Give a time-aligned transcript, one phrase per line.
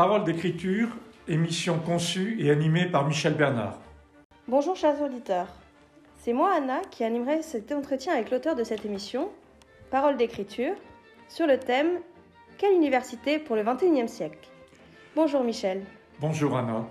[0.00, 0.88] Parole d'écriture,
[1.28, 3.78] émission conçue et animée par Michel Bernard.
[4.48, 5.48] Bonjour chers auditeurs.
[6.16, 9.28] C'est moi Anna qui animerai cet entretien avec l'auteur de cette émission,
[9.90, 10.72] Parole d'écriture,
[11.28, 11.98] sur le thème
[12.56, 14.48] Quelle université pour le XXIe siècle?
[15.14, 15.82] Bonjour Michel.
[16.18, 16.86] Bonjour Anna.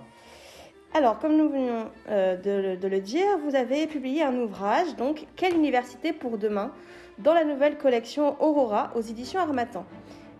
[0.94, 5.26] Alors, comme nous venons euh, de, de, le dire, vous avez publié un ouvrage, donc
[5.34, 6.70] Quelle université pour demain,
[7.18, 9.84] dans la nouvelle collection Aurora aux éditions Armatan.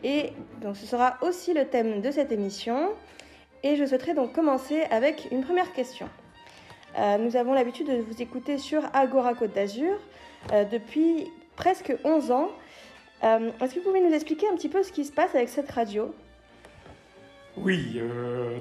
[0.02, 0.32] Et
[0.62, 2.90] donc ce sera aussi le thème de cette émission.
[3.62, 6.08] Et je souhaiterais donc commencer avec une première question.
[6.98, 9.96] Euh, nous avons l'habitude de vous écouter sur Agora Côte d'Azur
[10.52, 11.26] euh, depuis
[11.56, 12.48] presque 11 ans.
[13.22, 15.48] Euh, Est-ce que vous pouvez nous expliquer un petit peu ce qui se passe avec
[15.48, 16.14] cette radio?
[17.56, 18.00] Oui,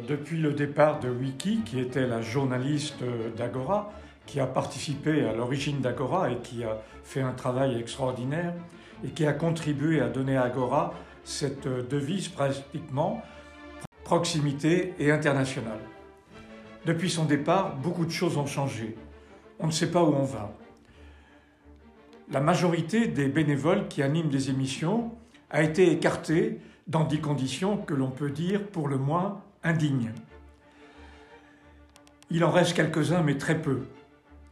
[0.07, 3.03] depuis le départ de Wiki, qui était la journaliste
[3.37, 3.93] d'Agora,
[4.25, 8.53] qui a participé à l'origine d'Agora et qui a fait un travail extraordinaire
[9.05, 13.21] et qui a contribué à donner à Agora cette devise pratiquement
[14.03, 15.79] proximité et internationale.
[16.85, 18.95] Depuis son départ, beaucoup de choses ont changé.
[19.59, 20.51] On ne sait pas où on va.
[22.31, 25.11] La majorité des bénévoles qui animent des émissions
[25.49, 30.13] a été écartée dans des conditions que l'on peut dire pour le moins indignes.
[32.31, 33.81] Il en reste quelques-uns, mais très peu.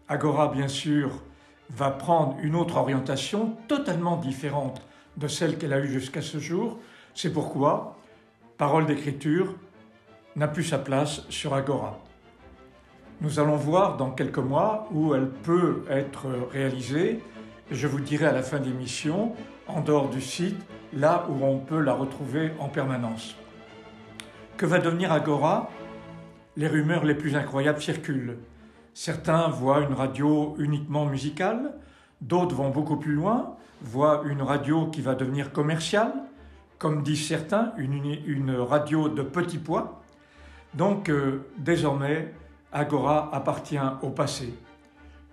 [0.07, 1.23] Agora, bien sûr,
[1.69, 4.81] va prendre une autre orientation totalement différente
[5.17, 6.79] de celle qu'elle a eue jusqu'à ce jour.
[7.13, 7.97] C'est pourquoi
[8.57, 9.55] Parole d'écriture
[10.35, 11.99] n'a plus sa place sur Agora.
[13.21, 17.19] Nous allons voir dans quelques mois où elle peut être réalisée.
[17.71, 19.33] Je vous dirai à la fin de l'émission,
[19.67, 20.57] en dehors du site,
[20.93, 23.35] là où on peut la retrouver en permanence.
[24.55, 25.69] Que va devenir Agora?
[26.55, 28.37] Les rumeurs les plus incroyables circulent.
[28.93, 31.73] Certains voient une radio uniquement musicale,
[32.21, 36.13] d'autres vont beaucoup plus loin, voient une radio qui va devenir commerciale,
[36.77, 40.01] comme disent certains, une, radio de petit poids.
[40.73, 42.33] Donc euh, désormais,
[42.71, 44.53] Agora appartient au passé.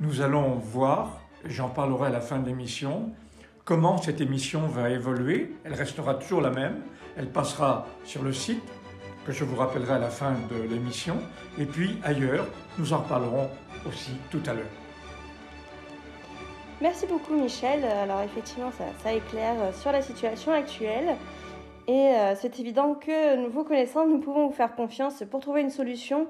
[0.00, 3.10] Nous allons voir, j'en parlerai à la fin de l'émission,
[3.64, 5.52] comment cette émission va évoluer.
[5.64, 6.76] Elle restera toujours la même.
[7.16, 8.62] Elle passera sur le site,
[9.26, 11.16] que je vous rappellerai à la fin de l'émission.
[11.58, 12.46] Et puis ailleurs,
[12.78, 13.50] nous en reparlerons
[13.86, 14.83] aussi tout à l'heure.
[16.80, 17.84] Merci beaucoup Michel.
[17.84, 18.70] Alors effectivement,
[19.02, 21.16] ça, éclaire sur la situation actuelle.
[21.86, 25.60] Et euh, c'est évident que nous vous connaissant, nous pouvons vous faire confiance pour trouver
[25.60, 26.26] une solution,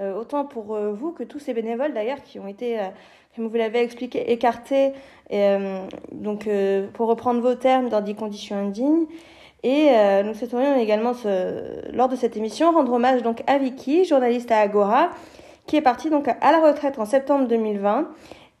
[0.00, 2.78] euh, autant pour euh, vous que tous ces bénévoles d'ailleurs qui ont été,
[3.36, 4.92] comme vous l'avez expliqué, écartés,
[6.12, 6.48] donc
[6.94, 9.06] pour reprendre vos termes, dans des conditions indignes.
[9.62, 9.90] Et
[10.22, 11.12] nous souhaiterions également,
[11.92, 15.10] lors de cette émission, rendre hommage donc à Vicky, journaliste à Agora,
[15.66, 18.08] qui est partie donc à la retraite en septembre 2020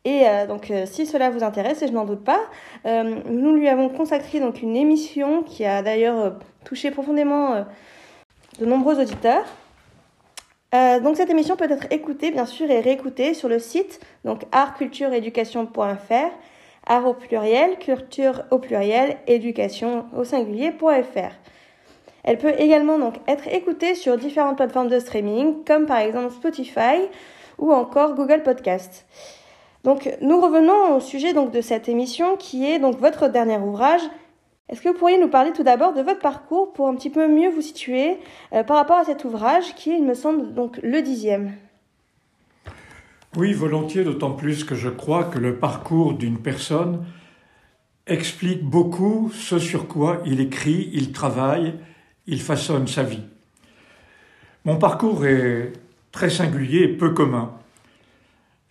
[0.04, 2.40] et euh, donc, euh, si cela vous intéresse, et je n'en doute pas,
[2.84, 6.34] euh, nous lui avons consacré donc une émission qui a d'ailleurs
[6.64, 7.64] touché profondément
[8.58, 9.44] de nombreux auditeurs.
[10.72, 16.30] donc, cette émission peut être écoutée, bien sûr, et réécoutée sur le site donc artcultureeducation.fr,
[16.86, 21.32] art au pluriel, culture au pluriel, éducation au singulier.fr.
[22.24, 27.08] Elle peut également donc être écoutée sur différentes plateformes de streaming, comme par exemple Spotify
[27.58, 29.06] ou encore Google Podcast.
[29.84, 34.00] Donc nous revenons au sujet de cette émission qui est donc votre dernier ouvrage.
[34.70, 37.28] Est-ce que vous pourriez nous parler tout d'abord de votre parcours pour un petit peu
[37.28, 38.16] mieux vous situer
[38.54, 41.52] euh, par rapport à cet ouvrage qui est, il me semble, donc le dixième?
[43.36, 47.04] Oui, volontiers, d'autant plus que je crois que le parcours d'une personne
[48.06, 51.74] explique beaucoup ce sur quoi il écrit, il travaille,
[52.26, 53.24] il façonne sa vie.
[54.64, 55.72] Mon parcours est
[56.10, 57.52] très singulier et peu commun.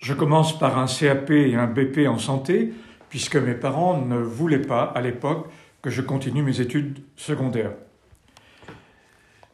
[0.04, 2.74] Je commence par un CAP et un BP en santé,
[3.08, 5.48] puisque mes parents ne voulaient pas, à l'époque,
[5.82, 7.72] que je continue mes études secondaires.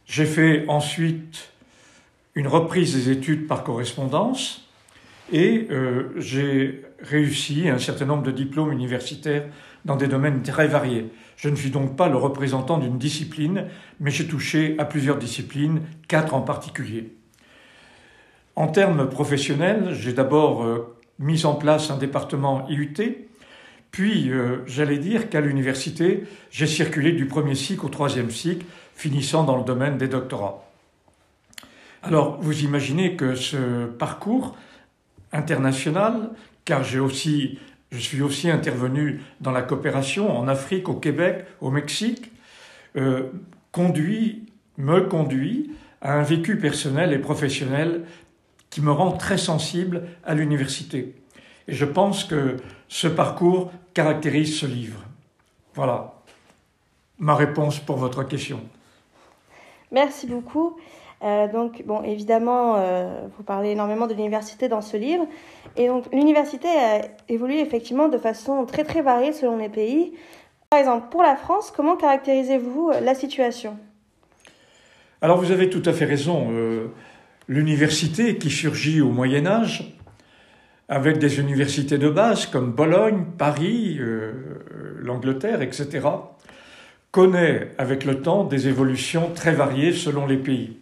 [0.07, 1.51] J'ai fait ensuite
[2.33, 4.67] une reprise des études par correspondance
[5.31, 9.45] et euh, j'ai réussi un certain nombre de diplômes universitaires
[9.85, 11.11] dans des domaines très variés.
[11.37, 13.65] Je ne suis donc pas le représentant d'une discipline,
[13.99, 17.18] mais j'ai touché à plusieurs disciplines, quatre en particulier.
[18.59, 22.93] En termes professionnels, j'ai d'abord euh, mis en place un département IUT,
[23.89, 28.65] puis euh, j'allais dire qu'à l'université, j'ai circulé du premier cycle au troisième cycle,
[28.95, 30.67] finissant dans le domaine des doctorats.
[32.03, 34.57] Alors, vous imaginez que ce parcours
[35.31, 36.31] international,
[36.65, 42.29] car je suis aussi intervenu dans la coopération en Afrique, au Québec, au Mexique,
[42.97, 43.29] euh,
[43.71, 44.47] conduit,
[44.77, 45.71] me conduit
[46.01, 48.03] à un vécu personnel et professionnel
[48.69, 51.15] qui me rend très sensible à l'université.
[51.67, 52.57] Et je pense que
[52.87, 55.03] ce parcours caractérise ce livre.
[55.75, 56.19] Voilà
[57.19, 58.61] ma réponse pour votre question.
[59.91, 60.77] Merci beaucoup.
[61.21, 65.27] Euh, donc, bon, évidemment, euh, vous parlez énormément de l'université dans ce livre.
[65.75, 70.13] Et donc, l'université a évolué effectivement de façon très très variée selon les pays.
[70.69, 73.77] Par exemple, pour la France, comment caractérisez-vous la situation?
[75.21, 76.47] Alors, vous avez tout à fait raison.
[76.51, 76.87] Euh,
[77.49, 79.97] l'université qui surgit au Moyen Âge,
[80.87, 83.99] avec des universités de base comme Bologne, Paris,
[84.99, 86.07] l'Angleterre, etc.,
[87.11, 90.77] connaît avec le temps des évolutions très variées selon les pays.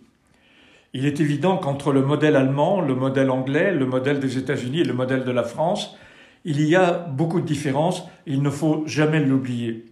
[0.93, 4.85] Il est évident qu'entre le modèle allemand, le modèle anglais, le modèle des États-Unis et
[4.85, 5.97] le modèle de la France,
[6.43, 9.85] il y a beaucoup de différences et il ne faut jamais l'oublier.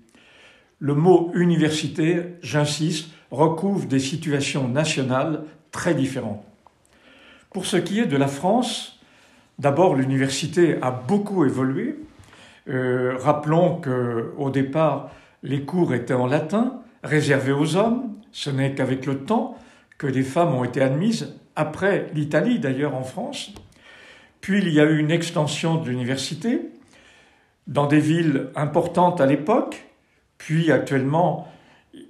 [0.79, 6.45] Le mot université, j'insiste, recouvre des situations nationales très différentes.
[7.55, 8.99] Pour ce qui est de la France,
[9.59, 11.95] d'abord l'université a beaucoup évolué.
[12.67, 15.09] Euh, rappelons qu'au départ,
[15.41, 18.13] les cours étaient en latin, réservés aux hommes.
[18.33, 19.57] Ce n'est qu'avec le temps
[19.97, 23.53] que les femmes ont été admises, après l'Italie d'ailleurs en France.
[24.41, 26.59] Puis il y a eu une extension de l'université
[27.67, 29.85] dans des villes importantes à l'époque,
[30.37, 31.47] puis actuellement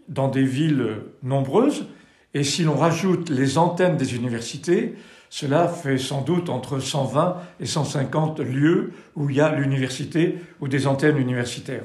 [0.10, 1.86] dans des villes nombreuses.
[2.34, 4.96] Et si l'on rajoute les antennes des universités,
[5.38, 10.70] cela fait sans doute entre 120 et 150 lieux où il y a l'université ou
[10.70, 11.84] des antennes universitaires.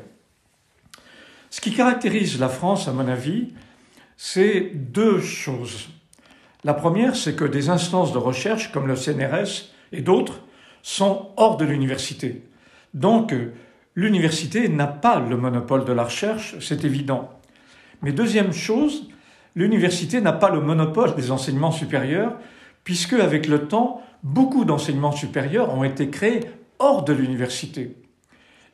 [1.50, 3.48] Ce qui caractérise la France, à mon avis,
[4.16, 5.88] c'est deux choses.
[6.62, 10.42] La première, c'est que des instances de recherche comme le CNRS et d'autres
[10.82, 12.44] sont hors de l'université.
[12.94, 13.34] Donc,
[13.96, 17.30] l'université n'a pas le monopole de la recherche, c'est évident.
[18.00, 19.08] Mais deuxième chose,
[19.56, 22.36] l'université n'a pas le monopole des enseignements supérieurs,
[22.84, 26.40] puisque avec le temps, beaucoup d'enseignements supérieurs ont été créés
[26.78, 27.96] hors de l'université.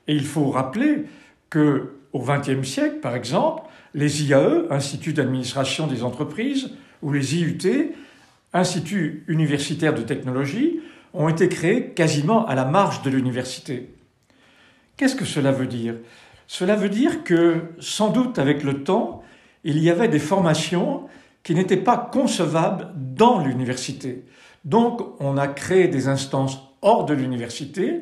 [0.08, 1.04] Et il faut rappeler
[1.50, 3.62] que au XXe siècle, par exemple,
[3.94, 6.70] les IAE, Instituts d'administration des entreprises,
[7.02, 7.92] ou les IUT,
[8.52, 10.80] Instituts universitaires de technologie,
[11.12, 13.90] ont été créés quasiment à la marge de l'université.
[14.96, 15.94] Qu'est-ce que cela veut dire?
[16.46, 19.22] Cela veut dire que, sans doute avec le temps,
[19.64, 21.02] il y avait des formations
[21.46, 24.24] qui n'étaient pas concevables dans l'université.
[24.64, 28.00] Donc, on a créé des instances hors de l'université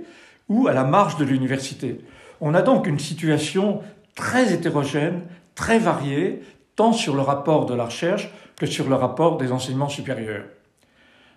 [0.49, 2.01] ou à la marge de l'université.
[2.41, 3.83] On a donc une situation
[4.15, 5.25] très hétérogène,
[5.55, 6.41] très variée,
[6.75, 10.47] tant sur le rapport de la recherche que sur le rapport des enseignements supérieurs.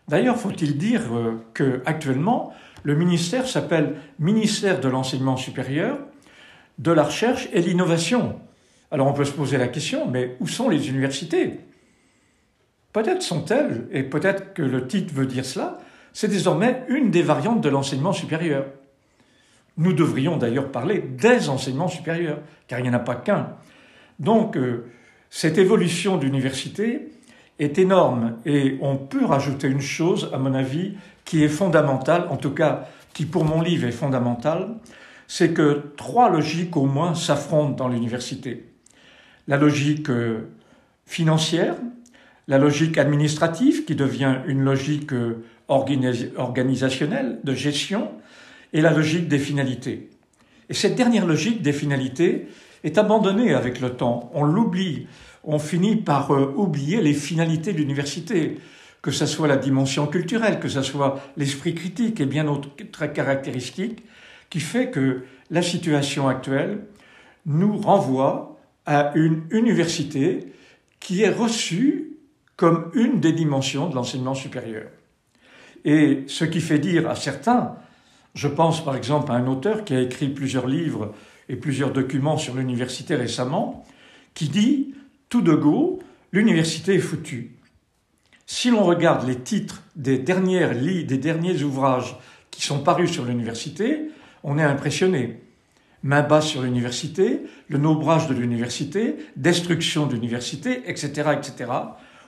[0.07, 2.53] D'ailleurs, faut-il dire euh, que actuellement,
[2.83, 6.00] le ministère s'appelle ministère de l'enseignement supérieur,
[6.77, 8.39] de la recherche et l'innovation.
[8.92, 11.60] Alors on peut se poser la question, mais où sont les universités?
[12.94, 15.80] Peut-être sont-elles, et peut-être que le titre veut dire cela,
[16.13, 18.66] c'est désormais une des variantes de l'enseignement supérieur.
[19.78, 23.50] Nous devrions d'ailleurs parler des enseignements supérieurs, car il n'y en a pas qu'un.
[24.19, 24.86] Donc, euh,
[25.30, 27.10] cette évolution d'université
[27.60, 30.95] est énorme et on peut rajouter une chose, à mon avis,
[31.25, 34.75] qui est fondamentale, en tout cas qui pour mon livre est fondamentale,
[35.28, 38.66] c'est que trois logiques au moins s'affrontent dans l'université.
[39.48, 40.50] La logique euh,
[41.06, 41.75] financière,
[42.48, 48.10] la logique administrative qui devient une logique euh, organisationnelle de gestion,
[48.74, 50.10] et la logique des finalités.
[50.70, 52.48] Et cette dernière logique des finalités
[52.84, 54.30] est abandonnée avec le temps.
[54.34, 55.08] On l'oublie.
[55.44, 58.58] On finit par euh, oublier les finalités de l'université,
[59.01, 64.04] que ce soit la dimension culturelle, que ce soit l'esprit critique et bien d'autres caractéristiques,
[64.50, 66.80] qui fait que la situation actuelle
[67.46, 70.51] nous renvoie à une université
[71.00, 72.07] qui est reçue
[72.58, 74.90] comme une des dimensions de l'enseignement supérieur.
[75.86, 77.78] Et ce qui fait dire à certains
[78.38, 81.12] je pense par exemple à un auteur qui a écrit plusieurs livres
[81.50, 83.84] et plusieurs documents sur l'université récemment,
[84.36, 84.94] qui dit
[85.28, 86.00] tout de go,
[86.32, 87.56] l'université est foutue.
[88.46, 92.16] Si l'on regarde les titres des, dernières, des derniers ouvrages
[92.52, 94.12] qui sont parus sur l'université,
[94.44, 95.42] on est impressionné.
[96.04, 101.72] Main basse sur l'université, le naufrage de l'université, destruction de l'université, etc., etc.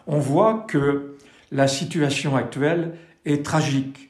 [0.09, 1.15] On voit que
[1.51, 4.09] la situation actuelle est tragique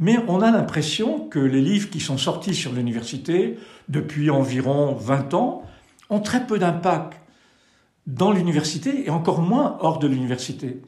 [0.00, 3.58] mais on a l'impression que les livres qui sont sortis sur l'université
[3.88, 5.62] depuis environ 20 ans
[6.10, 7.14] ont très peu d'impact
[8.06, 10.80] dans l'université et encore moins hors de l'université.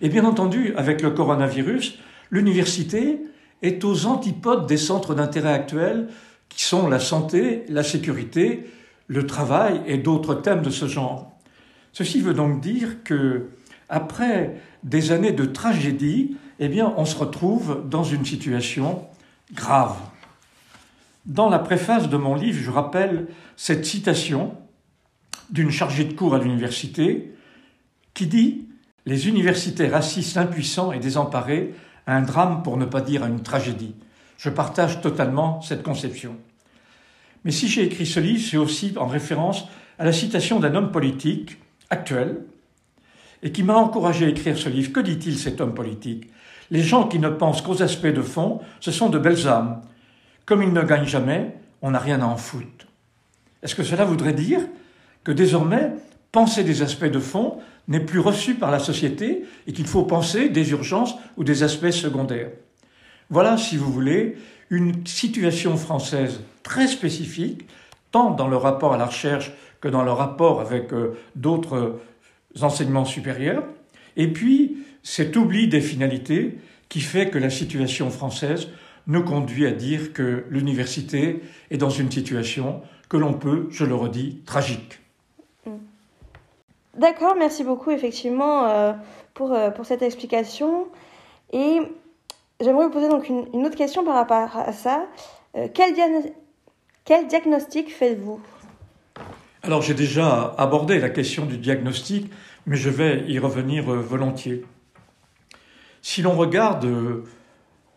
[0.00, 1.98] Et bien entendu, avec le coronavirus,
[2.30, 3.20] l'université
[3.62, 6.08] est aux antipodes des centres d'intérêt actuels
[6.48, 8.70] qui sont la santé, la sécurité,
[9.06, 11.38] le travail et d'autres thèmes de ce genre.
[11.92, 13.48] Ceci veut donc dire que,
[13.88, 19.06] après des années de tragédie, eh bien, on se retrouve dans une situation
[19.52, 19.96] grave.
[21.26, 23.26] Dans la préface de mon livre, je rappelle
[23.56, 24.54] cette citation
[25.50, 27.32] d'une chargée de cours à l'université
[28.14, 28.68] qui dit
[29.06, 31.74] Les universitaires assistent impuissants et désemparés
[32.06, 33.94] à un drame pour ne pas dire à une tragédie.
[34.38, 36.36] Je partage totalement cette conception.
[37.44, 39.66] Mais si j'ai écrit ce livre, c'est aussi en référence
[39.98, 41.58] à la citation d'un homme politique
[41.90, 42.42] actuel
[43.46, 44.92] et qui m'a encouragé à écrire ce livre.
[44.92, 46.28] Que dit-il cet homme politique?
[46.72, 49.82] Les gens qui ne pensent qu'aux aspects de fond, ce sont de belles âmes.
[50.46, 52.88] Comme ils ne gagnent jamais, on n'a rien à en foutre.
[53.62, 54.62] Est-ce que cela voudrait dire
[55.22, 55.92] que désormais,
[56.32, 60.48] penser des aspects de fond n'est plus reçu par la société et qu'il faut penser
[60.48, 62.50] des urgences ou des aspects secondaires?
[63.30, 64.38] Voilà, si vous voulez,
[64.70, 67.68] une situation française très spécifique,
[68.10, 72.00] tant dans le rapport à la recherche que dans le rapport avec euh, d'autres
[72.62, 73.64] enseignements supérieurs,
[74.16, 76.58] et puis cet oubli des finalités
[76.88, 78.68] qui fait que la situation française
[79.06, 83.94] nous conduit à dire que l'université est dans une situation que l'on peut, je le
[83.94, 85.00] redis, tragique.
[85.64, 85.76] Mm.
[86.98, 88.92] D'accord, merci beaucoup effectivement euh,
[89.34, 90.88] pour, euh, pour cette explication.
[91.52, 91.78] Et
[92.60, 95.06] j'aimerais vous poser donc une, autre question par rapport à ça.
[95.56, 95.94] Euh, quel,
[97.04, 98.40] quel diagnostic faites-vous?
[99.66, 102.30] Alors j'ai déjà abordé la question du diagnostic,
[102.66, 104.64] mais je vais y revenir volontiers.
[106.02, 106.86] Si l'on regarde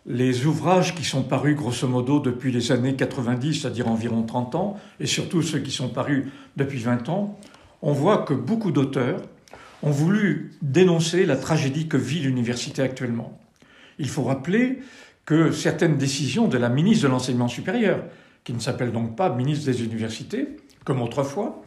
[0.08, 4.80] les ouvrages qui sont parus grosso modo depuis les années 90, c'est-à-dire environ 30 ans,
[5.00, 6.26] et surtout ceux qui sont parus
[6.58, 7.40] depuis 20 ans,
[7.84, 9.22] on voit que beaucoup d'auteurs
[9.84, 13.40] ont voulu dénoncer la tragédie que vit l'université actuellement.
[14.00, 14.80] Il faut rappeler
[15.24, 18.06] que certaines décisions de la ministre de l'Enseignement supérieur,
[18.44, 21.62] qui ne s'appelle donc pas ministre des Universités, comme autrefois,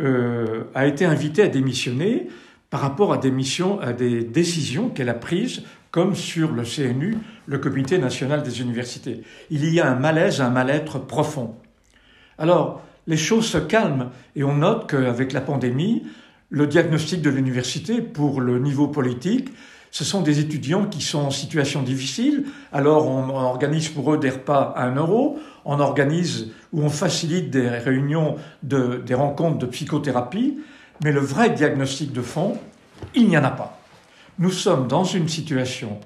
[0.00, 2.28] euh, a été invitée à démissionner
[2.70, 7.16] par rapport à des, missions, à des décisions qu'elle a prises comme sur le CNU,
[7.46, 9.22] le Comité national des universités.
[9.50, 11.54] Il y a un malaise, un mal-être profond.
[12.36, 16.02] Alors, les choses se calment et on note qu'avec la pandémie,
[16.48, 19.50] le diagnostic de l'université pour le niveau politique,
[19.92, 22.46] ce sont des étudiants qui sont en situation difficile.
[22.72, 27.50] Alors on organise pour eux des repas à un euro, on organise ou on facilite
[27.50, 30.58] des réunions, des rencontres de psychothérapie,
[31.02, 32.58] mais le vrai diagnostic de fond,
[33.14, 33.80] il n'y en a pas.
[34.38, 35.98] Nous sommes dans une situation,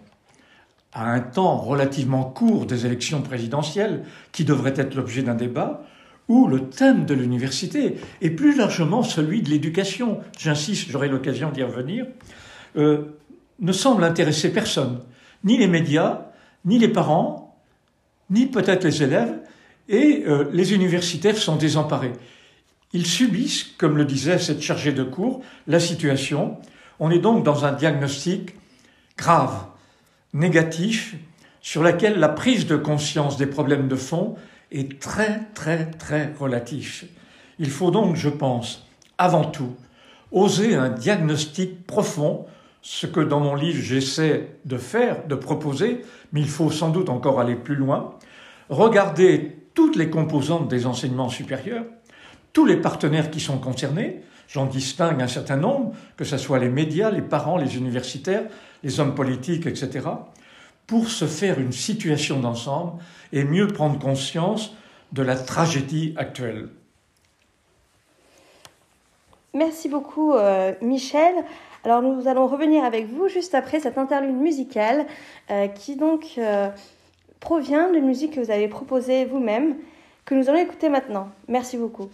[0.93, 5.83] à un temps relativement court des élections présidentielles, qui devrait être l'objet d'un débat,
[6.29, 11.63] où le thème de l'université, et plus largement celui de l'éducation, j'insiste, j'aurai l'occasion d'y
[11.63, 12.07] revenir,
[12.77, 13.19] euh,
[13.61, 15.01] ne semble intéresser personne,
[15.45, 16.27] ni les médias,
[16.65, 17.57] ni les parents,
[18.31, 19.39] ni peut-être les élèves,
[19.89, 22.13] et euh, les universitaires sont désemparés.
[22.93, 26.57] Ils subissent, comme le disait cette chargée de cours, la situation,
[27.01, 28.55] on est donc dans un diagnostic
[29.17, 29.67] grave,
[30.33, 31.17] négatif,
[31.61, 34.37] sur lequel la prise de conscience des problèmes de fond
[34.71, 37.07] est très très très relative.
[37.59, 38.87] Il faut donc, je pense,
[39.19, 39.75] avant tout,
[40.31, 42.47] oser un diagnostic profond,
[42.81, 46.03] ce que dans mon livre j'essaie de faire, de proposer,
[46.33, 48.15] mais il faut sans doute encore aller plus loin,
[48.69, 51.85] regarder toutes les composantes des enseignements supérieurs,
[52.53, 56.71] tous les partenaires qui sont concernés, J'en distingue un certain nombre, que ce soit les
[56.71, 58.45] médias, les parents, les universitaires,
[58.83, 60.09] les hommes politiques, etc.,
[60.89, 63.01] pour se faire une situation d'ensemble
[63.33, 64.75] et mieux prendre conscience
[65.13, 66.71] de la tragédie actuelle.
[69.53, 71.35] Merci beaucoup euh, Michel.
[71.85, 75.07] Alors nous allons revenir avec vous juste après cette interlude musicale
[75.51, 76.69] euh, qui donc euh,
[77.41, 79.77] provient de musique que vous avez proposée vous-même,
[80.25, 81.29] que nous allons écouter maintenant.
[81.49, 82.09] Merci beaucoup.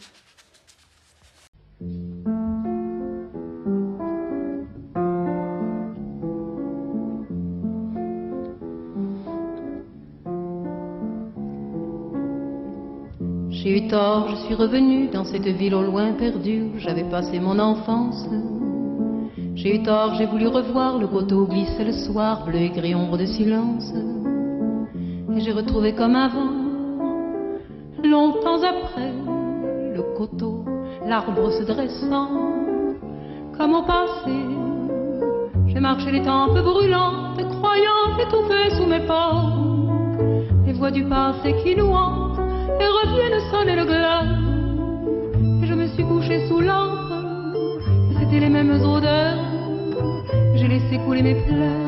[13.64, 17.40] J'ai eu tort, je suis revenu dans cette ville au loin perdue où j'avais passé
[17.40, 18.28] mon enfance.
[19.54, 23.16] J'ai eu tort, j'ai voulu revoir le coteau glisser le soir, bleu et gris ombre
[23.16, 23.90] de silence.
[25.36, 26.52] J'ai retrouvé comme avant,
[28.02, 29.12] longtemps après,
[29.94, 30.64] le coteau
[31.06, 32.28] l'arbre se dressant,
[33.56, 34.36] comme au passé.
[35.66, 39.64] J'ai marché les tempes brûlantes, croyant étouffer sous mes pas
[40.66, 42.38] les voix du passé qui nous hantent
[42.80, 44.24] et reviennent sonner le glas.
[45.62, 49.38] Et je me suis couché sous et c'était les mêmes odeurs.
[50.54, 51.83] J'ai laissé couler mes pleurs,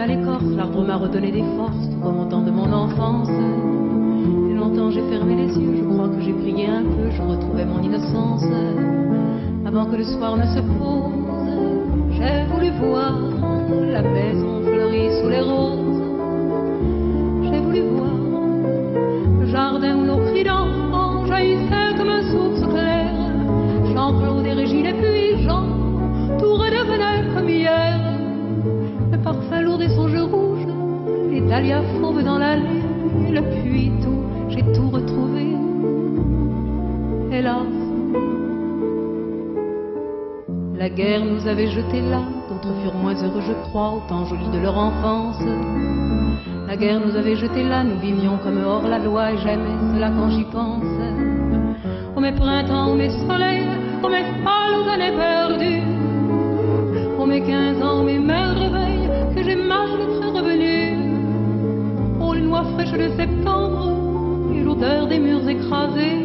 [0.00, 3.28] à l'écorce, l'arbre m'a redonné des forces, remontant de mon enfance.
[3.28, 7.66] Et longtemps j'ai fermé les yeux, je crois que j'ai prié un peu, je retrouvais
[7.66, 8.44] mon innocence.
[9.66, 11.12] Avant que le soir ne se pose,
[12.12, 13.12] j'ai voulu voir
[13.92, 16.02] la maison fleurie sous les roses.
[17.42, 18.14] J'ai voulu voir
[19.40, 20.19] le jardin où nos
[31.50, 32.80] dahlias fauves dans l'allée,
[33.32, 35.46] le puits tout, j'ai tout retrouvé.
[37.32, 37.74] Hélas,
[40.78, 44.58] la guerre nous avait jetés là, d'autres furent moins heureux, je crois, autant jolis de
[44.58, 45.42] leur enfance.
[46.68, 50.10] La guerre nous avait jetés là, nous vivions comme hors la loi, et jamais cela
[50.10, 50.84] quand j'y pense.
[52.16, 53.66] Oh mes printemps, oh mes soleils,
[54.04, 55.82] oh mes folles années perdues,
[57.18, 60.19] oh mes quinze ans, mes mères réveils, que j'ai mal revenu.
[62.50, 63.92] Les noix fraîches de septembre,
[64.64, 66.18] l'odeur des murs écrasés,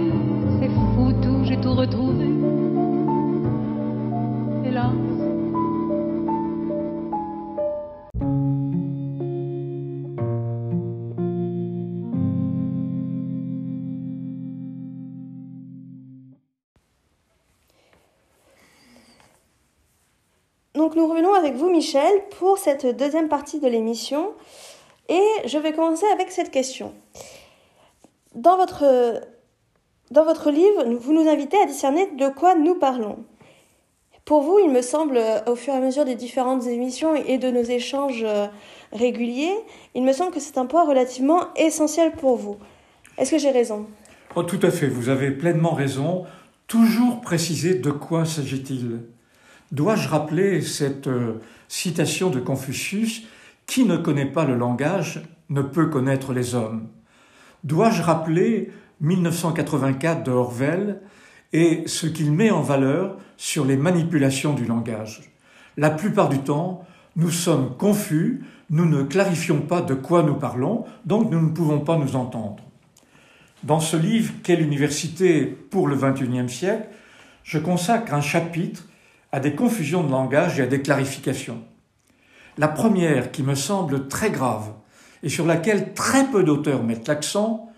[0.59, 2.25] c'est fou tout, j'ai tout retrouvé.
[4.65, 4.91] Hélas.
[20.73, 24.33] Donc nous revenons avec vous Michel pour cette deuxième partie de l'émission
[25.09, 26.93] et je vais commencer avec cette question.
[28.33, 29.21] Dans votre,
[30.11, 33.23] dans votre livre, vous nous invitez à discerner de quoi nous parlons.
[34.25, 37.51] Pour vous, il me semble, au fur et à mesure des différentes émissions et de
[37.51, 38.47] nos échanges euh,
[38.91, 39.53] réguliers,
[39.93, 42.57] il me semble que c'est un point relativement essentiel pour vous.
[43.19, 43.85] Est-ce que j'ai raison?
[44.35, 46.25] Oh, tout à fait, vous avez pleinement raison.
[46.67, 49.01] Toujours préciser de quoi s'agit-il.
[49.71, 53.23] Dois-je rappeler cette euh, citation de Confucius?
[53.65, 56.87] Qui ne connaît pas le langage ne peut connaître les hommes.
[57.63, 61.01] Dois-je rappeler 1984 de Orwell
[61.51, 65.31] et ce qu'il met en valeur sur les manipulations du langage?
[65.77, 70.85] La plupart du temps, nous sommes confus, nous ne clarifions pas de quoi nous parlons,
[71.05, 72.63] donc nous ne pouvons pas nous entendre.
[73.63, 76.87] Dans ce livre Quelle université pour le XXIe siècle,
[77.43, 78.87] je consacre un chapitre
[79.31, 81.61] à des confusions de langage et à des clarifications.
[82.57, 84.71] La première, qui me semble très grave
[85.23, 87.69] et sur laquelle très peu d'auteurs mettent l'accent,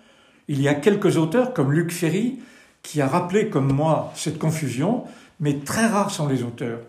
[0.48, 2.40] il y a quelques auteurs comme Luc Ferry
[2.84, 5.04] qui a rappelé comme moi cette confusion,
[5.40, 6.80] mais très rares sont les auteurs.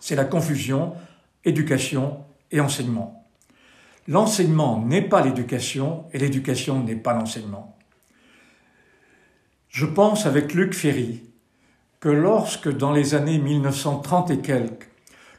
[0.00, 0.92] C'est la confusion
[1.44, 2.18] éducation
[2.52, 3.24] et enseignement.
[4.08, 7.76] L'enseignement n'est pas l'éducation et l'éducation n'est pas l'enseignement.
[9.68, 11.22] Je pense avec Luc Ferry
[12.00, 14.88] que lorsque dans les années 1930 et quelques,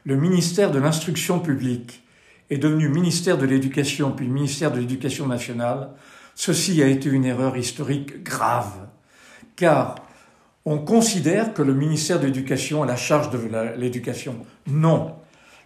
[0.04, 2.02] le ministère de l'instruction publique
[2.50, 5.90] est devenu ministère de l'éducation puis ministère de l'éducation nationale,
[6.34, 8.88] ceci a été une erreur historique grave,
[9.56, 9.96] car
[10.64, 13.38] on considère que le ministère de l'éducation a la charge de
[13.76, 14.36] l'éducation.
[14.66, 15.14] Non,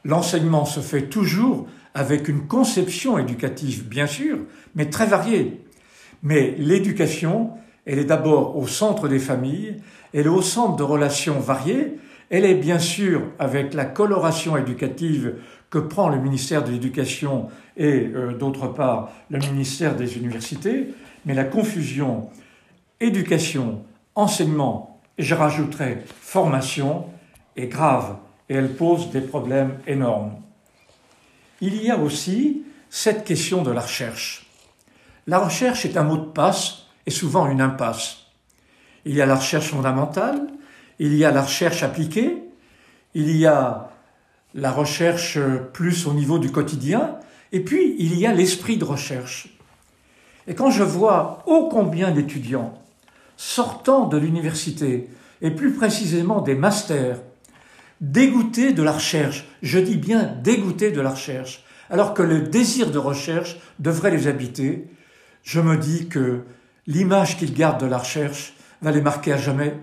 [0.04, 4.38] l'enseignement se fait toujours avec une conception éducative, bien sûr,
[4.74, 5.60] mais très variée.
[6.22, 7.50] Mais l'éducation,
[7.84, 9.76] elle est d'abord au centre des familles,
[10.14, 11.98] elle est au centre de relations variées,
[12.32, 15.34] elle est bien sûr avec la coloration éducative
[15.68, 20.94] que prend le ministère de l'Éducation et euh, d'autre part le ministère des Universités,
[21.26, 22.30] mais la confusion
[23.00, 27.04] éducation, enseignement, et je rajouterai formation,
[27.54, 28.16] est grave
[28.48, 30.32] et elle pose des problèmes énormes.
[31.60, 34.46] Il y a aussi cette question de la recherche.
[35.26, 38.26] La recherche est un mot de passe et souvent une impasse.
[39.04, 40.46] Il y a la recherche fondamentale,
[41.02, 42.44] il y a la recherche appliquée,
[43.14, 43.90] il y a
[44.54, 45.36] la recherche
[45.72, 47.16] plus au niveau du quotidien,
[47.50, 49.48] et puis il y a l'esprit de recherche.
[50.46, 52.74] Et quand je vois ô combien d'étudiants
[53.36, 55.08] sortant de l'université,
[55.40, 57.18] et plus précisément des masters,
[58.00, 62.92] dégoûtés de la recherche, je dis bien dégoûtés de la recherche, alors que le désir
[62.92, 64.86] de recherche devrait les habiter,
[65.42, 66.44] je me dis que
[66.86, 69.74] l'image qu'ils gardent de la recherche va les marquer à jamais.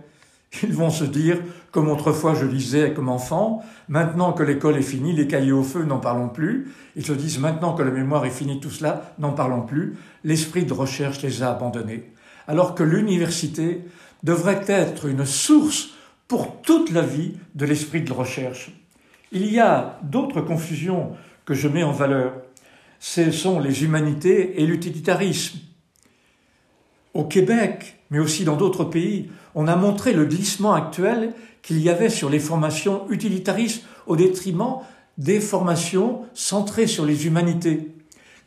[0.63, 1.39] Ils vont se dire,
[1.71, 5.83] comme autrefois je lisais comme enfant, maintenant que l'école est finie, les cahiers au feu,
[5.83, 6.71] n'en parlons plus.
[6.95, 9.95] Ils se disent, maintenant que la mémoire est finie, tout cela, n'en parlons plus.
[10.23, 12.11] L'esprit de recherche les a abandonnés.
[12.47, 13.81] Alors que l'université
[14.23, 15.89] devrait être une source
[16.27, 18.71] pour toute la vie de l'esprit de recherche.
[19.31, 21.11] Il y a d'autres confusions
[21.45, 22.33] que je mets en valeur.
[22.99, 25.59] Ce sont les humanités et l'utilitarisme.
[27.13, 31.89] Au Québec, mais aussi dans d'autres pays, on a montré le glissement actuel qu'il y
[31.89, 34.77] avait sur les formations utilitaristes au détriment
[35.17, 37.95] des formations centrées sur les humanités.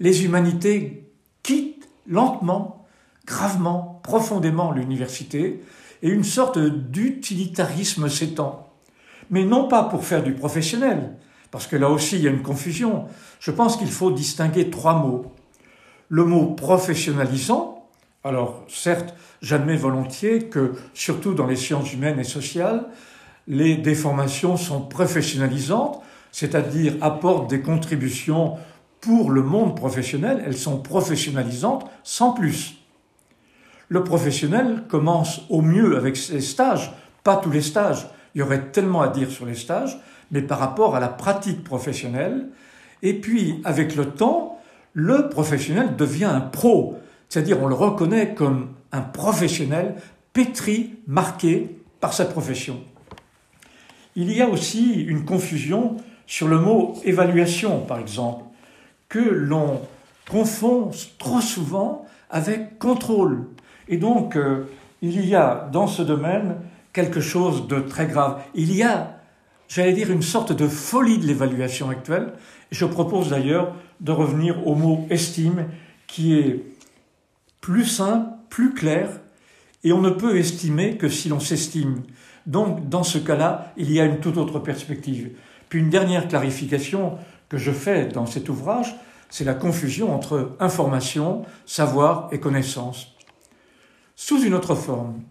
[0.01, 1.11] Les humanités
[1.43, 2.87] quittent lentement,
[3.27, 5.63] gravement, profondément l'université
[6.03, 8.69] et une sorte d'utilitarisme s'étend.
[9.31, 11.17] Mais non pas pour faire du professionnel,
[11.51, 13.05] parce que là aussi il y a une confusion.
[13.39, 15.33] Je pense qu'il faut distinguer trois mots.
[16.09, 17.82] Le mot professionnalisant,
[18.25, 22.85] alors, certes, j'admets volontiers que, surtout dans les sciences humaines et sociales,
[23.49, 28.59] les déformations sont professionnalisantes, c'est-à-dire apportent des contributions
[29.01, 32.77] pour le monde professionnel, elles sont professionnalisantes sans plus.
[33.89, 36.93] Le professionnel commence au mieux avec ses stages,
[37.25, 38.07] pas tous les stages.
[38.35, 41.65] Il y aurait tellement à dire sur les stages, mais par rapport à la pratique
[41.65, 42.47] professionnelle.
[43.03, 44.61] Et puis, avec le temps,
[44.95, 46.99] le professionnel devient un pro,
[47.33, 49.95] c'est-à-dire on le reconnaît comme un professionnel
[50.35, 52.79] pétri, marqué par sa profession.
[54.17, 58.45] Il y a aussi une confusion sur le mot évaluation, par exemple,
[59.09, 59.81] que l'on
[60.31, 63.47] confond trop souvent avec contrôle.
[63.89, 64.65] Et donc, euh,
[65.01, 66.57] il y a dans ce domaine
[66.93, 68.43] quelque chose de très grave.
[68.55, 69.21] Il y a,
[69.69, 72.35] j'allais dire, une sorte de folie de l'évaluation actuelle.
[72.71, 75.69] Je propose d'ailleurs de revenir au mot estime,
[76.07, 76.72] qui est
[77.63, 79.09] plus simple, plus clair,
[79.85, 82.03] et on ne peut estimer que si l'on s'estime.
[82.45, 85.31] Donc, dans ce cas-là, il y a une toute autre perspective.
[85.71, 88.95] Puis une dernière clarification que je fais dans cet ouvrage,
[89.31, 93.15] c'est la confusion entre information, savoir et connaissance.
[94.17, 95.23] Sous une autre forme,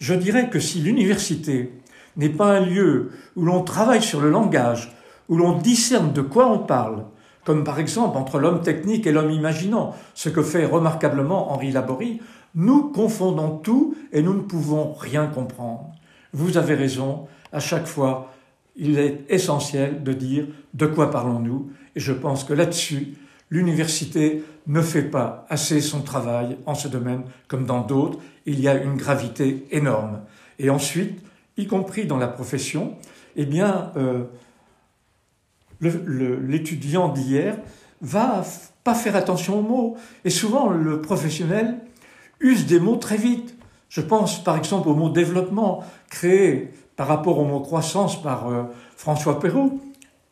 [0.00, 1.72] je dirais que si l'université
[2.16, 4.92] n'est pas un lieu où l'on travaille sur le langage,
[5.28, 7.06] où l'on discerne de quoi on parle,
[7.44, 12.20] comme par exemple entre l'homme technique et l'homme imaginant, ce que fait remarquablement Henri Laborie,
[12.54, 15.92] nous confondons tout et nous ne pouvons rien comprendre.
[16.32, 18.32] Vous avez raison, à chaque fois,
[18.76, 23.14] il est essentiel de dire de quoi parlons-nous, et je pense que là-dessus,
[23.50, 28.18] l'université ne fait pas assez son travail en ce domaine comme dans d'autres.
[28.46, 30.20] Il y a une gravité énorme.
[30.58, 31.20] Et ensuite,
[31.56, 32.94] y compris dans la profession,
[33.36, 34.24] eh bien, euh,
[35.80, 37.56] l'étudiant d'hier
[38.00, 38.42] va
[38.84, 39.96] pas faire attention aux mots.
[40.24, 41.78] Et souvent, le professionnel
[42.40, 43.56] use des mots très vite.
[43.88, 48.64] Je pense par exemple au mot développement créé par rapport au mot croissance par euh,
[48.96, 49.80] François Perrault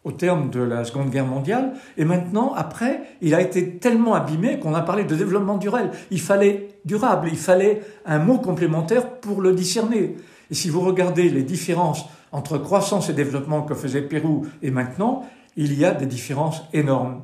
[0.05, 1.73] au terme de la Seconde Guerre mondiale.
[1.97, 5.91] Et maintenant, après, il a été tellement abîmé qu'on a parlé de développement durable.
[6.11, 10.17] Il fallait durable, il fallait un mot complémentaire pour le discerner.
[10.51, 15.25] Et si vous regardez les différences entre croissance et développement que faisait Pérou et maintenant,
[15.59, 17.21] il y a des différences énormes.